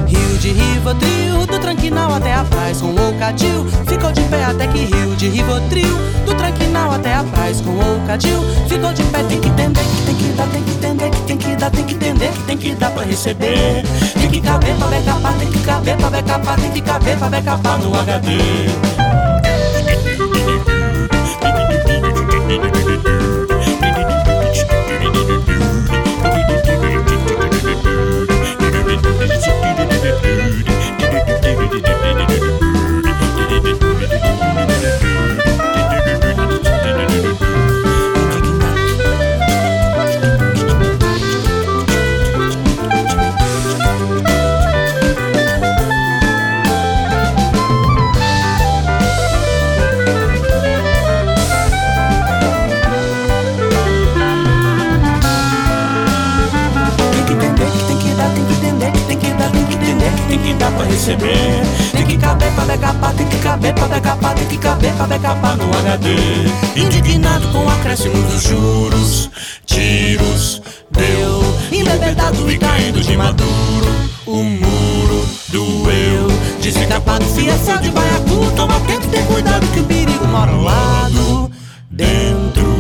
Rio 0.07 0.39
de 0.39 0.53
Rivotril, 0.53 1.47
do 1.47 1.59
Tranquinal 1.59 2.13
até 2.15 2.35
a 2.35 2.45
Paz 2.45 2.81
com 2.81 2.89
o 2.89 3.19
Cadil. 3.19 3.67
Ficou 3.87 4.13
de 4.13 4.21
pé 4.23 4.45
até 4.45 4.67
que 4.67 4.85
Rio 4.85 5.17
de 5.17 5.29
Rivotril 5.29 5.97
Do 6.27 6.35
Tranquinal 6.35 6.93
até 6.93 7.15
a 7.15 7.25
Paz 7.25 7.61
com 7.61 7.71
o 7.71 8.07
Cadil. 8.07 8.43
Ficou 8.69 8.93
de 8.93 9.03
pé, 9.05 9.23
tem 9.23 9.41
que 9.41 9.49
entender 9.49 9.81
que 9.81 10.03
tem 10.07 10.15
que 10.15 10.26
dar, 10.37 10.47
tem 10.49 10.63
que 10.63 10.71
entender 10.71 11.11
que 11.11 11.23
tem 11.23 11.37
que 11.37 11.57
dar, 11.57 11.71
tem 11.71 11.85
que 11.85 11.95
entender 11.95 12.33
que 12.33 12.43
tem 12.43 12.59
que 12.59 12.75
dar 12.75 12.91
pra 12.91 13.03
receber 13.03 13.83
Tem 14.21 14.31
que 14.31 14.41
caber 14.41 14.77
pra 14.77 14.87
becapar, 14.89 15.39
tem 15.39 15.51
que 15.51 15.59
caber 15.61 15.97
pra 15.97 16.11
becapar, 16.11 16.61
tem 16.61 16.71
que 16.71 16.81
caber 16.83 17.19
pra 17.19 17.29
becapar 17.29 17.79
no 17.79 17.95
HD 17.95 18.67
receber. 34.67 35.01
Indignado 66.77 67.47
com 67.53 67.65
o 67.65 67.69
acréscimo 67.69 68.21
dos 68.25 68.43
juros, 68.43 69.31
tiros, 69.65 70.61
deu, 70.91 71.43
embebedado 71.71 72.51
e 72.51 72.59
caindo 72.59 73.01
de 73.01 73.17
maduro. 73.17 73.87
O 74.27 74.43
muro 74.43 75.27
doeu, 75.49 76.27
descapado, 76.61 77.25
fiel 77.27 77.57
de 77.81 77.91
baiacu. 77.91 78.53
Toma 78.57 78.81
tempo, 78.81 79.07
tem 79.09 79.25
cuidado 79.27 79.67
que 79.73 79.81
o 79.81 79.85
perigo 79.85 80.27
mora 80.27 80.51
ao 80.51 80.63
lado, 80.63 81.51
dentro. 81.91 82.77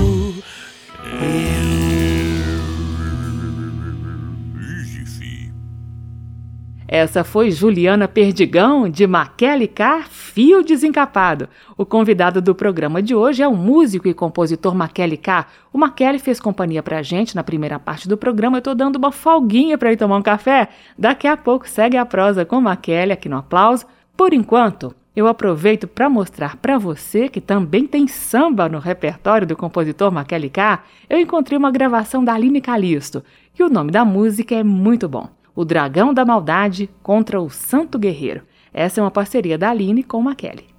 Essa 6.89 7.25
foi 7.25 7.51
Juliana 7.51 8.07
Perdigão, 8.09 8.89
de 8.89 9.07
Maquele 9.07 9.67
Car, 9.67 10.09
Fio 10.37 10.63
Desencapado. 10.63 11.49
O 11.79 11.87
convidado 11.87 12.43
do 12.43 12.55
programa 12.55 13.01
de 13.01 13.15
hoje 13.15 13.43
é 13.43 13.49
o 13.49 13.57
músico 13.57 14.07
e 14.07 14.13
compositor 14.13 14.75
Maquele 14.75 15.17
Car. 15.17 15.49
O 15.73 15.79
Maquele 15.79 16.19
fez 16.19 16.39
companhia 16.39 16.83
pra 16.83 17.01
gente 17.01 17.35
na 17.35 17.43
primeira 17.43 17.79
parte 17.79 18.07
do 18.07 18.19
programa. 18.19 18.59
Eu 18.59 18.63
tô 18.63 18.75
dando 18.75 18.97
uma 18.97 19.11
folguinha 19.11 19.79
para 19.79 19.91
ir 19.91 19.97
tomar 19.97 20.19
um 20.19 20.23
café. 20.23 20.69
Daqui 20.99 21.27
a 21.27 21.39
pouco 21.39 21.67
segue 21.67 21.97
a 21.97 22.05
prosa 22.05 22.45
com 22.45 22.61
Maquele 22.61 23.15
aqui 23.15 23.31
no 23.31 23.39
Aplauso. 23.39 23.87
Por 24.15 24.35
enquanto, 24.35 24.95
eu 25.17 25.27
aproveito 25.27 25.89
para 25.89 26.11
mostrar 26.11 26.57
para 26.57 26.77
você 26.77 27.31
que 27.31 27.41
também 27.41 27.87
tem 27.87 28.07
samba 28.07 28.69
no 28.69 28.79
repertório 28.79 29.47
do 29.47 29.57
compositor 29.57 30.13
Maquele 30.13 30.51
K. 30.51 30.85
Eu 31.09 31.19
encontrei 31.19 31.57
uma 31.57 31.71
gravação 31.71 32.23
da 32.23 32.35
Aline 32.35 32.61
Calisto 32.61 33.25
e 33.59 33.63
o 33.63 33.71
nome 33.71 33.91
da 33.91 34.05
música 34.05 34.55
é 34.55 34.63
muito 34.63 35.09
bom. 35.09 35.31
O 35.55 35.65
Dragão 35.65 36.13
da 36.13 36.27
Maldade 36.27 36.91
contra 37.03 37.41
o 37.41 37.49
Santo 37.49 37.99
Guerreiro. 37.99 38.43
Essa 38.77 39.01
é 39.01 39.03
uma 39.03 39.11
parceria 39.11 39.57
da 39.57 39.71
Aline 39.71 40.03
com 40.05 40.21
Maquele. 40.21 40.77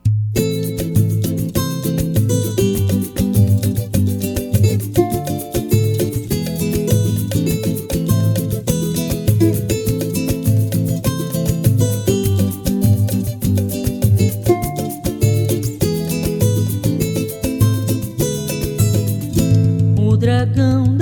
Aline 20.38 20.97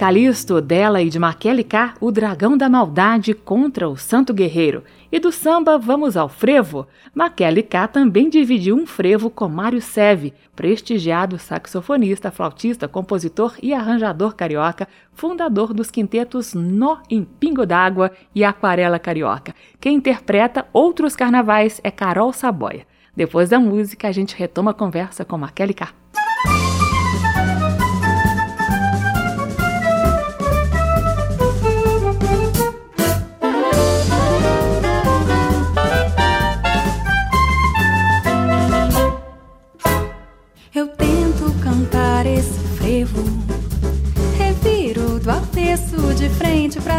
Calisto, 0.00 0.62
dela 0.62 1.02
e 1.02 1.10
de 1.10 1.18
Maquele 1.18 1.62
K, 1.62 1.92
o 2.00 2.10
Dragão 2.10 2.56
da 2.56 2.70
Maldade 2.70 3.34
contra 3.34 3.86
o 3.86 3.98
Santo 3.98 4.32
Guerreiro. 4.32 4.82
E 5.12 5.20
do 5.20 5.30
samba, 5.30 5.76
vamos 5.76 6.16
ao 6.16 6.26
frevo. 6.26 6.86
Maquele 7.14 7.62
K 7.62 7.86
também 7.86 8.30
dividiu 8.30 8.74
um 8.76 8.86
frevo 8.86 9.28
com 9.28 9.46
Mário 9.46 9.82
Seve, 9.82 10.32
prestigiado 10.56 11.38
saxofonista, 11.38 12.30
flautista, 12.30 12.88
compositor 12.88 13.54
e 13.62 13.74
arranjador 13.74 14.34
carioca, 14.34 14.88
fundador 15.12 15.74
dos 15.74 15.90
quintetos 15.90 16.54
Nó 16.54 17.02
em 17.10 17.22
Pingo 17.22 17.66
d'Água 17.66 18.10
e 18.34 18.42
Aquarela 18.42 18.98
Carioca. 18.98 19.54
Quem 19.78 19.96
interpreta 19.96 20.66
outros 20.72 21.14
carnavais 21.14 21.78
é 21.84 21.90
Carol 21.90 22.32
Saboia. 22.32 22.86
Depois 23.14 23.50
da 23.50 23.60
música, 23.60 24.08
a 24.08 24.12
gente 24.12 24.34
retoma 24.34 24.70
a 24.70 24.74
conversa 24.74 25.26
com 25.26 25.36
Maquele 25.36 25.74
K. 25.74 25.92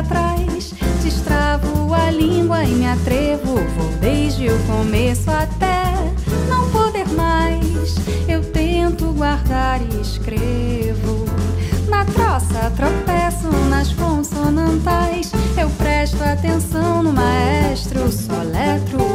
frente 0.01 0.03
para 0.03 0.03
trás, 0.03 0.73
destravo 1.03 1.93
a 1.93 2.09
língua 2.11 2.63
e 2.63 2.73
me 2.73 2.87
atrevo. 2.87 3.55
Vou 3.55 3.89
desde 3.99 4.49
o 4.49 4.59
começo 4.63 5.29
até 5.29 5.93
não 6.47 6.69
poder 6.69 7.07
mais. 7.09 7.95
Eu 8.27 8.43
tento 8.51 9.11
guardar 9.13 9.81
e 9.81 10.01
escrevo. 10.01 11.25
Na 11.87 12.05
troça 12.05 12.71
tropeço 12.75 13.49
nas 13.69 13.93
consonantais. 13.93 15.31
Eu 15.59 15.69
presto 15.71 16.21
atenção 16.23 17.03
no 17.03 17.13
maestro, 17.13 18.11
soletro 18.11 19.11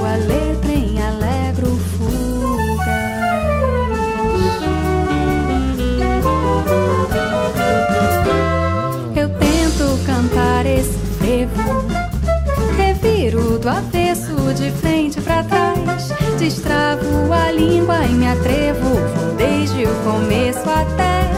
de 14.54 14.70
frente 14.70 15.20
para 15.20 15.42
trás. 15.44 16.08
Destravo 16.38 17.32
a 17.32 17.50
língua 17.50 18.04
e 18.04 18.12
me 18.12 18.28
atrevo. 18.28 18.96
Desde 19.36 19.84
o 19.84 19.94
começo 20.04 20.60
até 20.60 21.30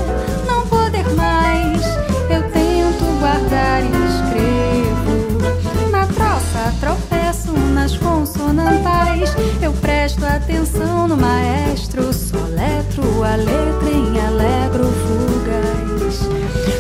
não 0.47 0.67
poder 0.67 1.09
mais. 1.15 1.83
Eu 2.29 2.43
tento 2.51 3.05
guardar 3.21 3.83
e 3.83 3.91
escrevo. 4.09 5.91
Na 5.91 6.07
troça 6.07 6.75
tropeço 6.81 7.53
nas 7.73 7.97
consonantais. 7.97 9.35
Eu 9.63 9.73
presto 9.73 10.25
atenção 10.25 11.09
no 11.09 11.17
maestro. 11.17 12.13
Soletro 12.13 13.25
a 13.25 13.37
letra 13.37 13.91
em 13.91 14.21
alegro 14.21 14.85
fugaz. 14.85 16.19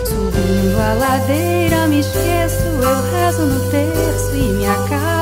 Subindo 0.06 0.80
a 0.80 0.94
ladeira 0.94 1.86
me 1.88 2.00
esqueço, 2.00 2.64
eu 2.64 3.12
rezo 3.12 3.42
no 3.42 3.70
terço 3.70 4.34
e 4.34 4.52
me 4.52 4.66
acabo. 4.66 5.17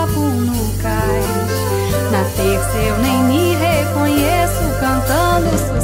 Terça 2.36 2.78
eu 2.78 2.98
nem 2.98 3.24
me 3.24 3.54
reconheço 3.54 4.62
cantando 4.78 5.75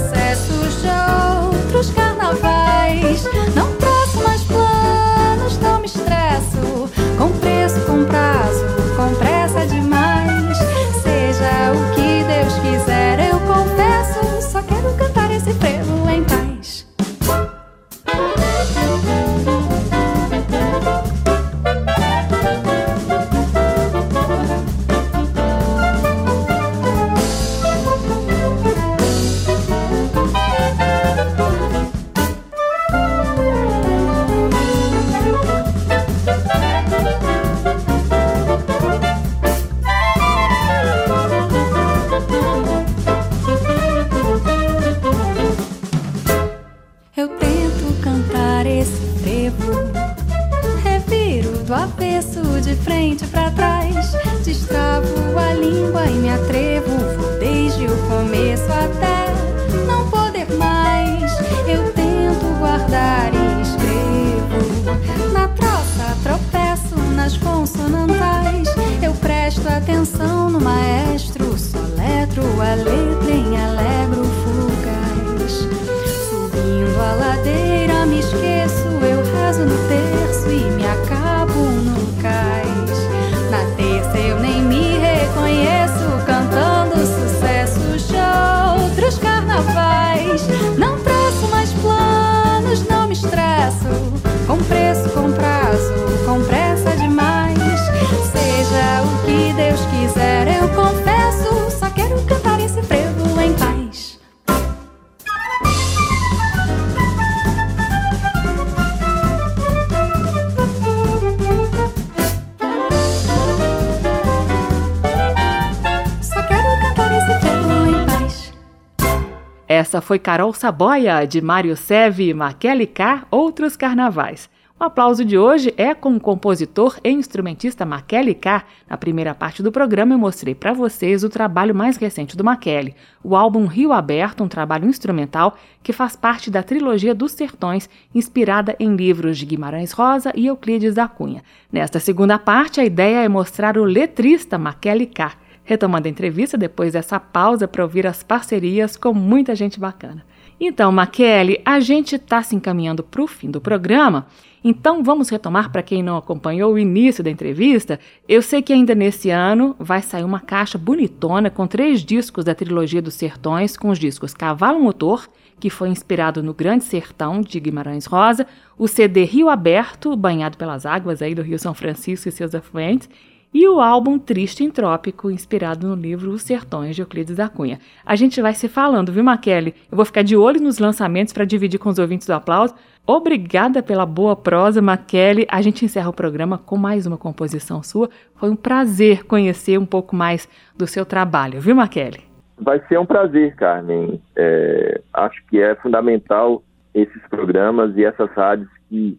Essa 119.93 120.01
foi 120.01 120.19
Carol 120.19 120.55
Saboia, 120.55 121.27
de 121.27 121.43
Mário 121.43 121.77
Seve 121.77 122.31
e 122.31 122.33
Maquele 122.33 122.87
K, 122.87 123.27
Outros 123.31 123.77
Carnavais. 123.77 124.49
O 124.81 124.85
aplauso 124.85 125.23
de 125.23 125.37
hoje 125.37 125.75
é 125.77 125.93
com 125.93 126.17
o 126.17 126.19
compositor 126.19 126.99
e 127.05 127.11
instrumentista 127.11 127.85
Maquele 127.85 128.33
K. 128.33 128.65
Na 128.89 128.97
primeira 128.97 129.35
parte 129.35 129.63
do 129.63 129.71
programa 129.71 130.15
eu 130.15 130.19
mostrei 130.19 130.55
para 130.55 130.73
vocês 130.73 131.23
o 131.23 131.29
trabalho 131.29 131.75
mais 131.75 131.99
recente 131.99 132.35
do 132.39 132.43
Maquele, 132.43 132.95
o 133.23 133.37
álbum 133.37 133.67
Rio 133.67 133.93
Aberto, 133.93 134.43
um 134.43 134.49
trabalho 134.49 134.89
instrumental 134.89 135.59
que 135.83 135.93
faz 135.93 136.17
parte 136.17 136.51
da 136.51 136.63
trilogia 136.63 137.15
dos 137.15 137.33
Sertões, 137.33 137.87
inspirada 138.15 138.75
em 138.81 138.97
livros 138.97 139.37
de 139.37 139.45
Guimarães 139.45 139.93
Rosa 139.93 140.33
e 140.35 140.47
Euclides 140.47 140.95
da 140.95 141.07
Cunha. 141.07 141.43
Nesta 141.71 142.01
segunda 142.01 142.39
parte, 142.39 142.81
a 142.81 142.85
ideia 142.85 143.19
é 143.19 143.29
mostrar 143.29 143.77
o 143.77 143.85
letrista 143.85 144.57
Maquele 144.57 145.05
K 145.05 145.42
retomando 145.65 146.09
a 146.09 146.11
entrevista 146.11 146.59
depois 146.59 146.93
dessa 146.93 147.19
pausa 147.19 147.69
para 147.69 147.83
ouvir 147.83 148.07
as 148.07 148.23
parcerias 148.23 148.97
com 148.97 149.13
muita 149.15 149.55
gente 149.55 149.79
bacana. 149.79 150.25
Então, 150.61 150.93
Maquele, 150.93 151.61
a 151.65 151.81
gente 151.81 152.15
está 152.15 152.43
se 152.43 152.55
encaminhando 152.55 153.03
para 153.03 153.23
o 153.23 153.27
fim 153.27 153.51
do 153.51 153.61
programa, 153.61 154.27
então 154.63 155.03
vamos 155.03 155.29
retomar 155.29 155.73
para 155.73 155.83
quem 155.83 156.05
não 156.05 156.17
acompanhou 156.17 156.73
o 156.73 156.79
início 156.79 157.25
da 157.25 157.31
entrevista. 157.31 157.99
Eu 158.29 158.41
sei 158.41 158.63
que 158.63 158.73
ainda 158.73 158.95
nesse 158.95 159.29
ano 159.29 159.75
vai 159.77 160.01
sair 160.01 160.23
uma 160.23 160.39
caixa 160.39 160.79
bonitona 160.79 161.51
com 161.51 161.67
três 161.67 162.05
discos 162.05 162.45
da 162.45 162.55
trilogia 162.55 163.03
dos 163.03 163.15
Sertões, 163.15 163.77
com 163.77 163.89
os 163.89 163.99
discos 163.99 164.35
Cavalo 164.35 164.81
Motor, 164.81 165.29
que 165.59 165.69
foi 165.69 165.89
inspirado 165.89 166.43
no 166.43 166.55
Grande 166.55 166.85
Sertão 166.85 167.41
de 167.41 167.59
Guimarães 167.59 168.07
Rosa, 168.07 168.47
o 168.79 168.87
CD 168.87 169.25
Rio 169.25 169.49
Aberto, 169.49 170.17
banhado 170.17 170.57
pelas 170.57 170.87
águas 170.87 171.23
aí 171.23 171.35
do 171.35 171.43
Rio 171.43 171.59
São 171.59 171.75
Francisco 171.75 172.29
e 172.29 172.33
seus 172.33 172.55
afluentes, 172.55 173.09
e 173.55 173.69
o 173.69 173.81
álbum 173.81 174.19
Triste 174.19 174.65
em 174.65 174.71
Trópico, 174.71 175.31
inspirado 175.31 175.87
no 175.87 175.95
livro 175.95 176.31
Os 176.31 176.43
Sertões 176.43 176.97
de 176.97 177.03
Euclides 177.03 177.37
da 177.37 177.49
Cunha. 177.49 177.79
A 178.05 178.17
gente 178.17 178.41
vai 178.41 178.55
se 178.55 178.69
falando, 178.69 179.13
viu, 179.13 179.23
Maquele? 179.23 179.75
Eu 179.91 179.97
vou 179.97 180.05
ficar 180.05 180.23
de 180.23 180.37
olho 180.37 180.61
nos 180.61 180.79
lançamentos 180.79 181.33
para 181.33 181.45
dividir 181.45 181.79
com 181.79 181.91
os 181.91 181.99
ouvintes 181.99 182.27
do 182.27 182.33
aplauso. 182.33 182.75
Obrigada 183.07 183.83
pela 183.83 184.07
boa 184.07 184.35
prosa, 184.35 184.81
Maquele. 184.81 185.47
A 185.51 185.61
gente 185.61 185.85
encerra 185.85 186.09
o 186.09 186.15
programa 186.15 186.57
com 186.57 186.79
mais 186.79 187.07
uma 187.07 187.19
composição 187.19 187.83
sua. 187.83 188.09
Foi 188.37 188.49
um 188.49 188.57
prazer 188.57 189.25
conhecer 189.25 189.79
um 189.79 189.87
pouco 189.87 190.17
mais 190.17 190.49
do 190.77 190.87
seu 190.87 191.05
trabalho, 191.05 191.61
viu, 191.61 191.75
Maquele? 191.75 192.21
Vai 192.59 192.81
ser 192.87 192.99
um 192.99 193.07
prazer, 193.07 193.55
Carmen. 193.57 194.21
É, 194.37 195.01
acho 195.13 195.45
que 195.47 195.61
é 195.61 195.75
fundamental 195.75 196.63
esses 196.95 197.21
programas 197.29 197.97
e 197.97 198.05
essas 198.05 198.31
rádios 198.31 198.69
que 198.89 199.19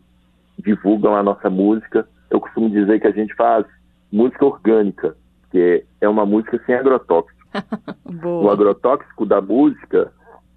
divulgam 0.57 1.15
a 1.15 1.21
nossa 1.21 1.49
música. 1.49 2.07
Eu 2.29 2.39
costumo 2.39 2.69
dizer 2.69 2.99
que 2.99 3.07
a 3.07 3.11
gente 3.11 3.33
faz 3.35 3.65
música 4.13 4.45
orgânica, 4.45 5.17
que 5.49 5.83
é 5.99 6.07
uma 6.07 6.23
música 6.23 6.61
sem 6.67 6.75
agrotóxico. 6.75 7.41
o 8.23 8.49
agrotóxico 8.49 9.25
da 9.25 9.41
música 9.41 10.13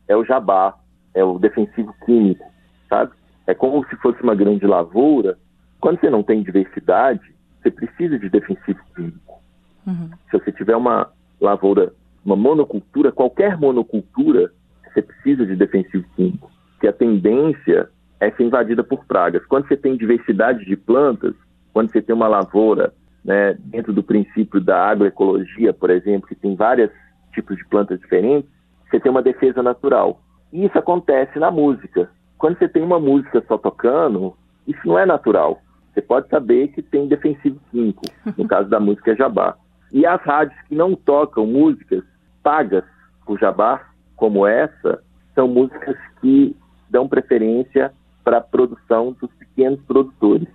é 0.07 0.15
o 0.15 0.25
jabá, 0.25 0.75
é 1.15 1.25
o 1.25 1.39
defensivo 1.39 1.95
químico, 2.05 2.45
sabe? 2.89 3.13
É 3.47 3.55
como 3.55 3.85
se 3.89 3.97
fosse 3.97 4.23
uma 4.23 4.35
grande 4.35 4.67
lavoura. 4.67 5.39
Quando 5.81 5.99
você 5.99 6.11
não 6.11 6.23
tem 6.23 6.43
diversidade, 6.43 7.35
você 7.63 7.71
precisa 7.71 8.19
de 8.19 8.29
defensivo 8.29 8.79
químico. 8.95 9.41
Uhum. 9.87 10.11
Se 10.31 10.39
você 10.39 10.53
tiver 10.53 10.77
uma 10.77 11.11
lavoura, 11.41 11.95
uma 12.25 12.37
monocultura, 12.37 13.11
qualquer 13.11 13.59
monocultura, 13.59 14.53
você 14.93 15.01
precisa 15.01 15.47
de 15.47 15.57
defensivo 15.57 16.05
químico. 16.15 16.51
Porque 16.73 16.89
a 16.89 16.93
tendência 16.93 17.89
é 18.21 18.31
ser 18.33 18.45
invadida 18.45 18.85
por 18.85 19.07
pragas. 19.07 19.47
Quando 19.47 19.67
você 19.67 19.77
tem 19.77 19.97
diversidade 19.97 20.65
de 20.67 20.77
plantas, 20.77 21.35
quando 21.73 21.91
você 21.91 22.03
tem 22.03 22.15
uma 22.15 22.29
lavoura 22.29 22.93
né, 23.27 23.55
dentro 23.59 23.93
do 23.93 24.05
princípio 24.05 24.61
da 24.61 24.89
agroecologia, 24.89 25.73
por 25.73 25.91
exemplo, 25.91 26.29
que 26.29 26.35
tem 26.37 26.55
vários 26.55 26.93
tipos 27.35 27.57
de 27.57 27.67
plantas 27.67 27.99
diferentes, 27.99 28.49
você 28.89 29.01
tem 29.01 29.11
uma 29.11 29.21
defesa 29.23 29.63
natural. 29.65 30.21
E 30.53 30.65
isso 30.65 30.79
acontece 30.79 31.37
na 31.41 31.51
música. 31.51 32.09
Quando 32.39 32.57
você 32.57 32.69
tem 32.69 32.85
uma 32.85 33.01
música 33.01 33.45
só 33.49 33.59
tocando, 33.59 34.37
isso 34.67 34.81
não 34.87 34.97
é 34.97 35.05
natural. 35.05 35.61
Você 35.93 36.01
pode 36.01 36.29
saber 36.29 36.69
que 36.69 36.81
tem 36.81 37.09
defensivo 37.09 37.59
químico, 37.73 38.05
no 38.37 38.47
caso 38.47 38.69
da 38.69 38.79
música 38.79 39.17
Jabá. 39.17 39.57
E 39.93 40.07
as 40.07 40.23
rádios 40.23 40.59
que 40.69 40.77
não 40.77 40.95
tocam 40.95 41.47
músicas 41.47 42.05
pagas 42.45 42.85
por 43.25 43.41
Jabá, 43.41 43.89
como 44.15 44.47
essa, 44.47 45.03
são 45.35 45.49
músicas 45.49 45.97
que 46.21 46.55
dão 46.89 47.09
preferência 47.09 47.93
para 48.23 48.39
a 48.39 48.41
produção 48.41 49.17
dos 49.21 49.33
pequenos 49.35 49.81
produtores 49.83 50.49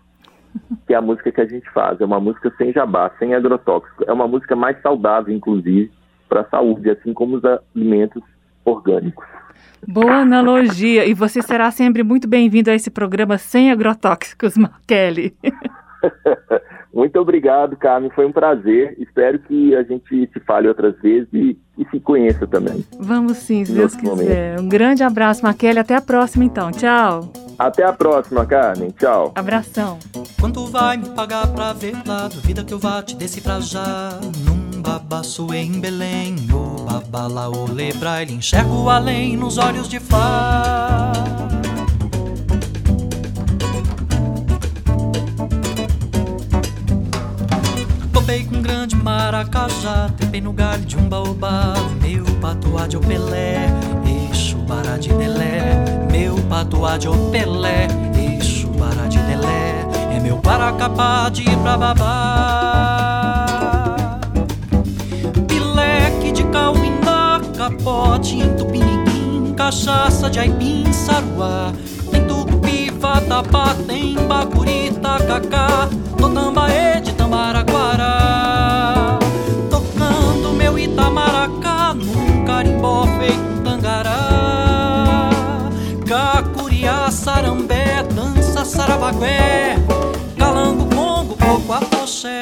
que 0.88 0.94
é 0.94 0.98
a 0.98 1.02
música 1.02 1.32
que 1.32 1.42
a 1.42 1.46
gente 1.46 1.70
faz. 1.72 2.00
É 2.02 2.06
uma 2.06 2.20
música 2.20 2.52
sem 2.58 2.72
jabá, 2.72 3.12
sem 3.20 3.34
agrotóxico. 3.34 4.04
É 4.08 4.14
uma 4.14 4.28
música 4.28 4.56
mais 4.56 4.82
saudável, 4.82 5.34
inclusive, 5.34 5.92
para 6.28 6.42
a 6.42 6.50
saúde, 6.50 6.90
assim 6.90 7.14
como 7.14 7.38
os 7.38 7.44
alimentos 7.46 8.24
orgânicos. 8.66 9.26
Boa 9.88 10.18
analogia. 10.18 11.06
E 11.06 11.14
você 11.14 11.42
será 11.42 11.72
sempre 11.72 12.04
muito 12.04 12.28
bem-vindo 12.28 12.70
a 12.70 12.76
esse 12.76 12.92
programa 12.92 13.38
sem 13.38 13.72
agrotóxicos, 13.72 14.54
Kelly. 14.88 15.36
muito 16.94 17.20
obrigado, 17.20 17.76
Carmen. 17.76 18.12
Foi 18.12 18.26
um 18.26 18.32
prazer. 18.32 18.96
Espero 19.00 19.40
que 19.40 19.76
a 19.76 19.84
gente 19.84 20.30
se 20.32 20.40
fale 20.42 20.68
outras 20.68 20.96
vezes 21.02 21.28
e, 21.34 21.58
e 21.78 21.86
se 21.90 22.00
conheça 22.00 22.46
também. 22.46 22.86
Vamos 23.00 23.38
sim, 23.38 23.66
se 23.66 23.74
Deus 23.74 23.96
quiser. 23.96 24.60
Um 24.60 24.70
grande 24.70 25.04
abraço, 25.04 25.44
Maquele. 25.44 25.80
Até 25.80 25.96
a 25.96 26.02
próxima, 26.02 26.44
então. 26.44 26.72
Tchau. 26.72 27.32
Até 27.58 27.84
a 27.84 27.94
próxima, 27.94 28.46
Carmen. 28.46 28.92
Tchau. 28.92 29.32
Abração. 29.36 29.98
Quanto 30.42 30.66
vai 30.66 30.98
me 30.98 31.08
pagar 31.10 31.46
pra 31.50 31.72
ver 31.72 31.96
lá? 32.04 32.28
Duvida 32.28 32.64
que 32.64 32.74
eu 32.74 32.80
vá 32.80 33.04
te 33.04 33.16
pra 33.42 33.60
já. 33.60 34.20
Num 34.44 34.82
babaço 34.82 35.54
em 35.54 35.80
Belém, 35.80 36.36
o 36.52 36.82
babala, 36.82 37.48
o 37.48 37.72
lebraile, 37.72 38.34
enxergo 38.34 38.90
além 38.90 39.38
nos 39.38 39.60
olhos 39.60 39.88
de 39.88 40.00
Fá. 40.00 41.14
Topei 48.12 48.44
com 48.44 48.56
um 48.56 48.62
grande 48.64 48.96
maracajá, 48.96 50.10
trepei 50.18 50.42
no 50.42 50.54
galho 50.54 50.84
de 50.86 50.98
um 50.98 51.08
baobá, 51.08 51.76
meu 52.02 52.26
patuá 52.42 52.88
de 52.88 52.98
Opelé, 52.98 53.68
eixo 54.06 54.58
bará 54.58 54.98
de 54.98 55.10
Delé, 55.10 56.08
meu 56.12 56.36
patuá 56.50 56.98
de 56.98 57.08
Opelé, 57.08 57.88
eixo 58.18 58.68
bará 58.70 59.08
de 59.08 59.20
Delé, 59.20 59.71
é 60.12 60.20
meu 60.20 60.38
paracapá 60.38 61.30
de 61.30 61.44
pra 61.58 61.78
babá. 61.78 63.40
Pileque 65.48 66.32
de 66.32 66.44
cauindá, 66.46 67.40
capote 67.58 68.38
em 68.38 68.54
tupiniquim, 68.56 69.54
cachaça 69.56 70.30
de 70.30 70.40
aipim, 70.40 70.92
saruá, 70.92 71.72
tem 72.12 72.26
tucupi, 72.26 72.92
vatapá, 72.92 73.76
tem 73.88 74.16
bacuri, 74.28 74.92
tacacá, 75.02 75.88
totambaê 76.18 77.00
de 77.02 77.14
tambaraquara, 77.14 79.18
tocando 79.70 80.54
meu 80.54 80.78
itamaracá 80.78 81.94
num 81.94 82.44
carimbó 82.44 83.06
feito 83.18 83.62
tangará, 83.64 85.30
cacuriá, 86.06 87.10
sarambé, 87.10 88.04
dança 88.14 88.66
congo, 89.12 89.91
afoxé. 92.12 92.42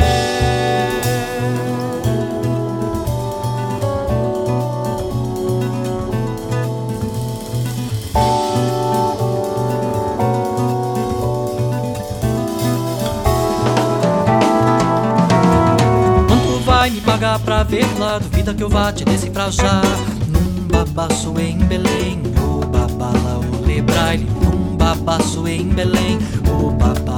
Quanto 16.27 16.59
vai 16.65 16.89
me 16.89 17.01
pagar 17.01 17.39
pra 17.39 17.63
ver 17.63 17.85
lá? 17.99 18.17
Duvida 18.17 18.53
que 18.53 18.63
eu 18.63 18.69
vá 18.69 18.91
te 18.91 19.05
já. 19.51 19.81
Num 20.27 20.67
babaço 20.67 21.33
em 21.39 21.57
Belém, 21.59 22.21
o 22.41 22.65
babala, 22.65 23.39
o 23.39 23.65
lebraile. 23.65 24.27
Num 24.41 24.75
babaço 24.75 25.47
em 25.47 25.65
Belém, 25.65 26.17
o 26.51 26.71
babala, 26.71 27.08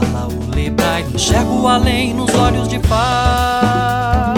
lebraile. 0.82 1.14
Enxergo 1.14 1.68
além 1.68 2.14
nos 2.14 2.34
olhos 2.34 2.68
de 2.68 2.80
pá. 2.80 4.34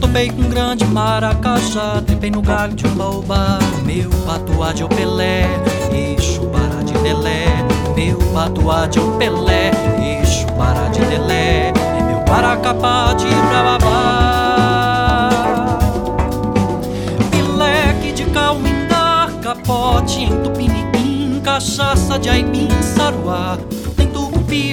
Topei 0.00 0.30
com 0.30 0.48
grande 0.48 0.84
maracajá, 0.84 2.02
trepei 2.06 2.30
no 2.30 2.42
galho 2.42 2.74
de 2.74 2.86
um 2.86 2.94
baobá. 2.94 3.58
Meu 3.84 4.10
patuá 4.26 4.72
de 4.72 4.84
Opelé, 4.84 5.48
eixo 5.92 6.42
bará 6.46 6.82
de 6.82 6.92
Delé. 6.98 7.46
Meu 7.94 8.18
patuá 8.32 8.86
de 8.86 9.00
Opelé, 9.00 9.70
eixo 10.00 10.46
bará 10.52 10.88
de 10.88 11.00
Delé. 11.00 11.72
É 11.98 12.02
meu 12.02 12.20
paracapá 12.20 13.14
de 13.14 13.26
Brababá. 13.26 15.30
Pileque 17.30 18.12
de 18.12 18.24
cauindá, 18.26 19.30
capote 19.42 20.24
em 20.24 20.42
tupiniquim, 20.42 21.40
cachaça 21.42 22.18
de 22.18 22.28
aipim, 22.28 22.68
saruá. 22.82 23.58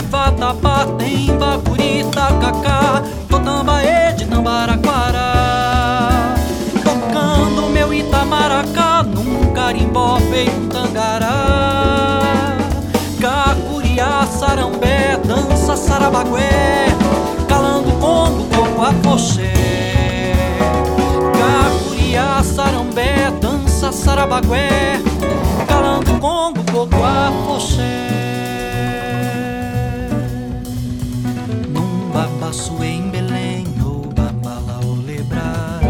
Vatapá, 0.09 0.85
tem 0.97 1.35
bacuri, 1.37 2.05
tacacá, 2.11 3.03
totambaê 3.27 4.13
de 4.13 4.25
tambaraquara. 4.25 5.33
Tocando 6.83 7.69
meu 7.69 7.93
itamaracá 7.93 9.03
num 9.03 9.51
carimbó 9.53 10.17
feito 10.29 10.55
um 10.55 10.69
tangará. 10.69 12.21
Cacuriá, 13.19 14.25
sarambé, 14.27 15.17
dança 15.17 15.75
sarabagué, 15.75 16.87
calando 17.49 17.91
congo, 17.99 18.45
coco, 18.55 18.81
afoxé. 18.81 19.53
Cacuriá, 21.37 22.41
sarambé, 22.43 23.31
dança 23.41 23.91
sarabagué, 23.91 25.01
calando 25.67 26.19
congo, 26.19 26.63
coco, 26.71 27.03
afoxé. 27.03 28.22
Babaço 32.53 32.83
em 32.83 33.09
Belém, 33.09 33.65
o 33.81 34.13
babala, 34.13 34.79
o 34.85 34.93
lebrar. 34.93 35.81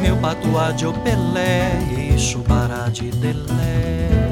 Meu 0.00 0.16
patuá 0.18 0.70
de 0.70 0.86
Opelé, 0.86 1.72
eixo 1.98 2.38
bará 2.46 2.88
de 2.88 3.10
Delé. 3.10 4.29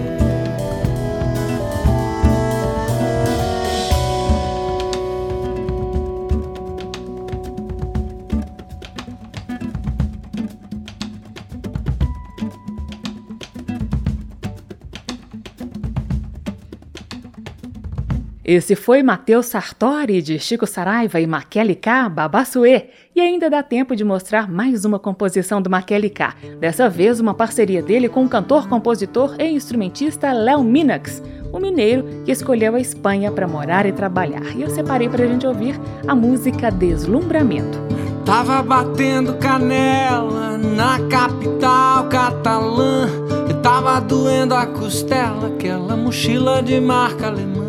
Esse 18.50 18.74
foi 18.74 19.02
Matheus 19.02 19.44
Sartori, 19.44 20.22
de 20.22 20.38
Chico 20.38 20.66
Saraiva 20.66 21.20
e 21.20 21.26
Maquele 21.26 21.74
K, 21.74 22.08
Babassuê. 22.08 22.86
E 23.14 23.20
ainda 23.20 23.50
dá 23.50 23.62
tempo 23.62 23.94
de 23.94 24.02
mostrar 24.02 24.50
mais 24.50 24.86
uma 24.86 24.98
composição 24.98 25.60
do 25.60 25.68
Maquele 25.68 26.08
K. 26.08 26.34
Dessa 26.58 26.88
vez, 26.88 27.20
uma 27.20 27.34
parceria 27.34 27.82
dele 27.82 28.08
com 28.08 28.24
o 28.24 28.28
cantor, 28.28 28.66
compositor 28.66 29.36
e 29.38 29.50
instrumentista 29.50 30.32
Léo 30.32 30.64
Minax, 30.64 31.22
o 31.52 31.60
mineiro 31.60 32.06
que 32.24 32.32
escolheu 32.32 32.74
a 32.74 32.80
Espanha 32.80 33.30
para 33.30 33.46
morar 33.46 33.84
e 33.84 33.92
trabalhar. 33.92 34.56
E 34.56 34.62
eu 34.62 34.70
separei 34.70 35.10
para 35.10 35.24
a 35.24 35.28
gente 35.28 35.46
ouvir 35.46 35.78
a 36.06 36.14
música 36.14 36.70
Deslumbramento. 36.70 37.78
Tava 38.24 38.62
batendo 38.62 39.34
canela 39.34 40.56
na 40.56 40.98
capital 41.10 42.08
catalã. 42.08 43.10
E 43.50 43.52
tava 43.62 44.00
doendo 44.00 44.54
a 44.54 44.64
costela, 44.64 45.48
aquela 45.48 45.94
mochila 45.94 46.62
de 46.62 46.80
marca 46.80 47.26
alemã. 47.26 47.67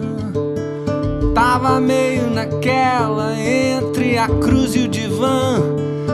Tava 1.40 1.80
meio 1.80 2.30
naquela 2.30 3.34
entre 3.34 4.18
a 4.18 4.28
cruz 4.28 4.76
e 4.76 4.80
o 4.80 4.88
divã. 4.90 5.62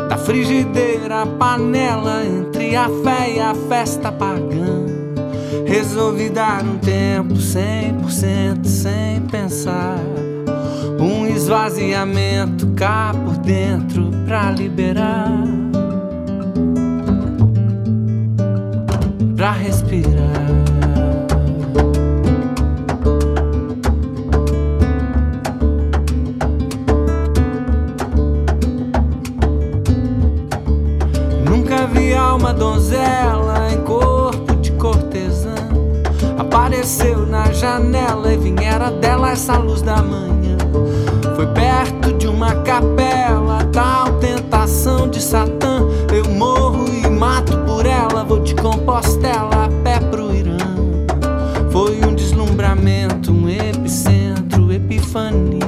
Da 0.08 0.20
frigideira 0.20 1.24
à 1.24 1.26
panela, 1.26 2.24
entre 2.24 2.76
a 2.76 2.88
fé 3.04 3.34
e 3.34 3.40
a 3.40 3.56
festa 3.68 4.12
pagã. 4.12 4.86
Resolvi 5.66 6.30
dar 6.30 6.64
um 6.64 6.78
tempo 6.78 7.34
100% 7.34 8.66
sem 8.66 9.20
pensar. 9.22 9.98
Um 11.00 11.26
esvaziamento 11.26 12.68
cá 12.76 13.12
por 13.12 13.38
dentro 13.38 14.12
pra 14.28 14.52
liberar. 14.52 15.42
Pra 19.36 19.54
respirar. 19.54 20.75
Apareceu 36.86 37.26
na 37.26 37.52
janela 37.52 38.32
e 38.32 38.38
vinha 38.38 38.92
dela 39.02 39.32
essa 39.32 39.58
luz 39.58 39.82
da 39.82 40.04
manhã. 40.04 40.56
Foi 41.36 41.48
perto 41.48 42.14
de 42.14 42.28
uma 42.28 42.54
capela, 42.62 43.64
tal 43.74 44.20
tentação 44.20 45.10
de 45.10 45.20
Satã. 45.20 45.80
Eu 46.14 46.32
morro 46.36 46.86
e 46.88 47.10
mato 47.10 47.58
por 47.66 47.88
ela, 47.88 48.24
vou 48.24 48.40
de 48.40 48.54
Compostela 48.54 49.66
a 49.66 49.84
pé 49.84 50.00
pro 50.00 50.32
Irã. 50.32 50.60
Foi 51.72 52.00
um 52.06 52.14
deslumbramento, 52.14 53.32
um 53.32 53.50
epicentro, 53.50 54.72
epifania. 54.72 55.66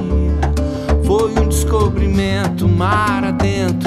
Foi 1.02 1.32
um 1.36 1.48
descobrimento, 1.48 2.68
mar 2.68 3.24
adentro, 3.24 3.77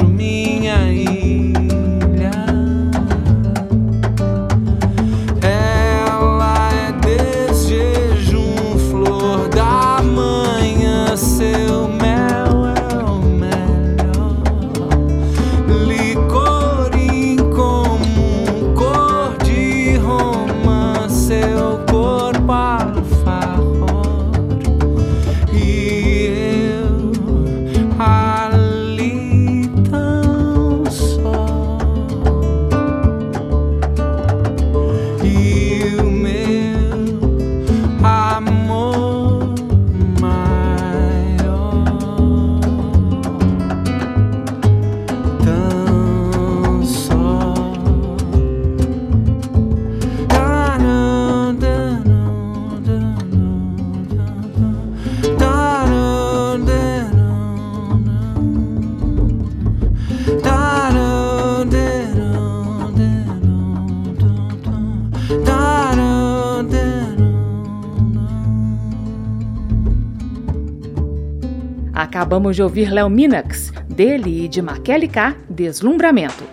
Acabamos 72.51 72.55
de 72.55 72.63
ouvir 72.63 72.91
Léo 72.91 73.09
Minax, 73.09 73.71
dele 73.87 74.43
e 74.43 74.47
de 74.47 74.61
Maquele 74.61 75.07
K, 75.07 75.35
Deslumbramento. 75.49 76.43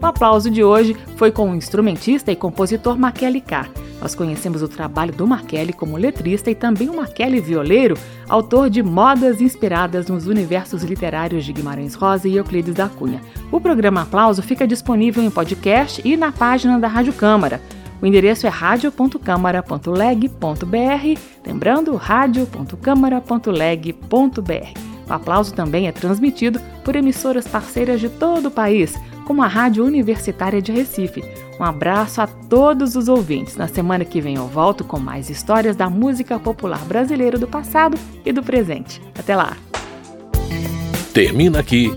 O 0.00 0.06
aplauso 0.06 0.50
de 0.50 0.64
hoje 0.64 0.96
foi 1.16 1.30
com 1.30 1.52
o 1.52 1.54
instrumentista 1.54 2.32
e 2.32 2.36
compositor 2.36 2.98
Maquele 2.98 3.40
K. 3.40 3.68
Nós 4.00 4.14
conhecemos 4.14 4.62
o 4.62 4.68
trabalho 4.68 5.12
do 5.12 5.26
Markelly 5.26 5.72
como 5.72 5.96
letrista 5.96 6.50
e 6.50 6.54
também 6.54 6.88
o 6.88 6.96
Markelly 6.96 7.40
violeiro, 7.40 7.96
autor 8.28 8.70
de 8.70 8.82
modas 8.82 9.40
inspiradas 9.40 10.08
nos 10.08 10.26
universos 10.26 10.82
literários 10.82 11.44
de 11.44 11.52
Guimarães 11.52 11.94
Rosa 11.94 12.28
e 12.28 12.36
Euclides 12.36 12.74
da 12.74 12.88
Cunha. 12.88 13.20
O 13.52 13.60
programa 13.60 14.02
Aplauso 14.02 14.42
fica 14.42 14.66
disponível 14.66 15.22
em 15.22 15.30
podcast 15.30 16.00
e 16.04 16.16
na 16.16 16.32
página 16.32 16.80
da 16.80 16.88
Rádio 16.88 17.12
Câmara. 17.12 17.60
O 18.00 18.06
endereço 18.06 18.46
é 18.46 18.50
radio.câmara.leg.br, 18.50 21.20
lembrando, 21.44 21.96
radio.câmara.leg.br. 21.96 24.80
O 25.08 25.12
aplauso 25.12 25.54
também 25.54 25.88
é 25.88 25.92
transmitido 25.92 26.60
por 26.84 26.94
emissoras 26.94 27.48
parceiras 27.48 28.00
de 28.00 28.08
todo 28.08 28.46
o 28.46 28.50
país, 28.50 28.94
como 29.26 29.42
a 29.42 29.46
Rádio 29.46 29.84
Universitária 29.84 30.62
de 30.62 30.70
Recife. 30.70 31.24
Um 31.58 31.64
abraço 31.64 32.20
a 32.20 32.26
todos 32.26 32.94
os 32.94 33.08
ouvintes. 33.08 33.56
Na 33.56 33.66
semana 33.66 34.04
que 34.04 34.20
vem 34.20 34.36
eu 34.36 34.46
volto 34.46 34.84
com 34.84 34.98
mais 34.98 35.28
histórias 35.28 35.74
da 35.74 35.90
música 35.90 36.38
popular 36.38 36.84
brasileira 36.84 37.38
do 37.38 37.48
passado 37.48 37.98
e 38.24 38.32
do 38.32 38.42
presente. 38.42 39.02
Até 39.18 39.34
lá! 39.34 39.56
Termina 41.12 41.58
aqui. 41.58 41.90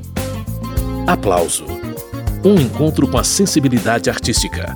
Aplauso. 1.06 1.66
Um 2.44 2.56
encontro 2.56 3.08
com 3.08 3.20
a 3.20 3.24
sensibilidade 3.24 4.10
artística. 4.10 4.76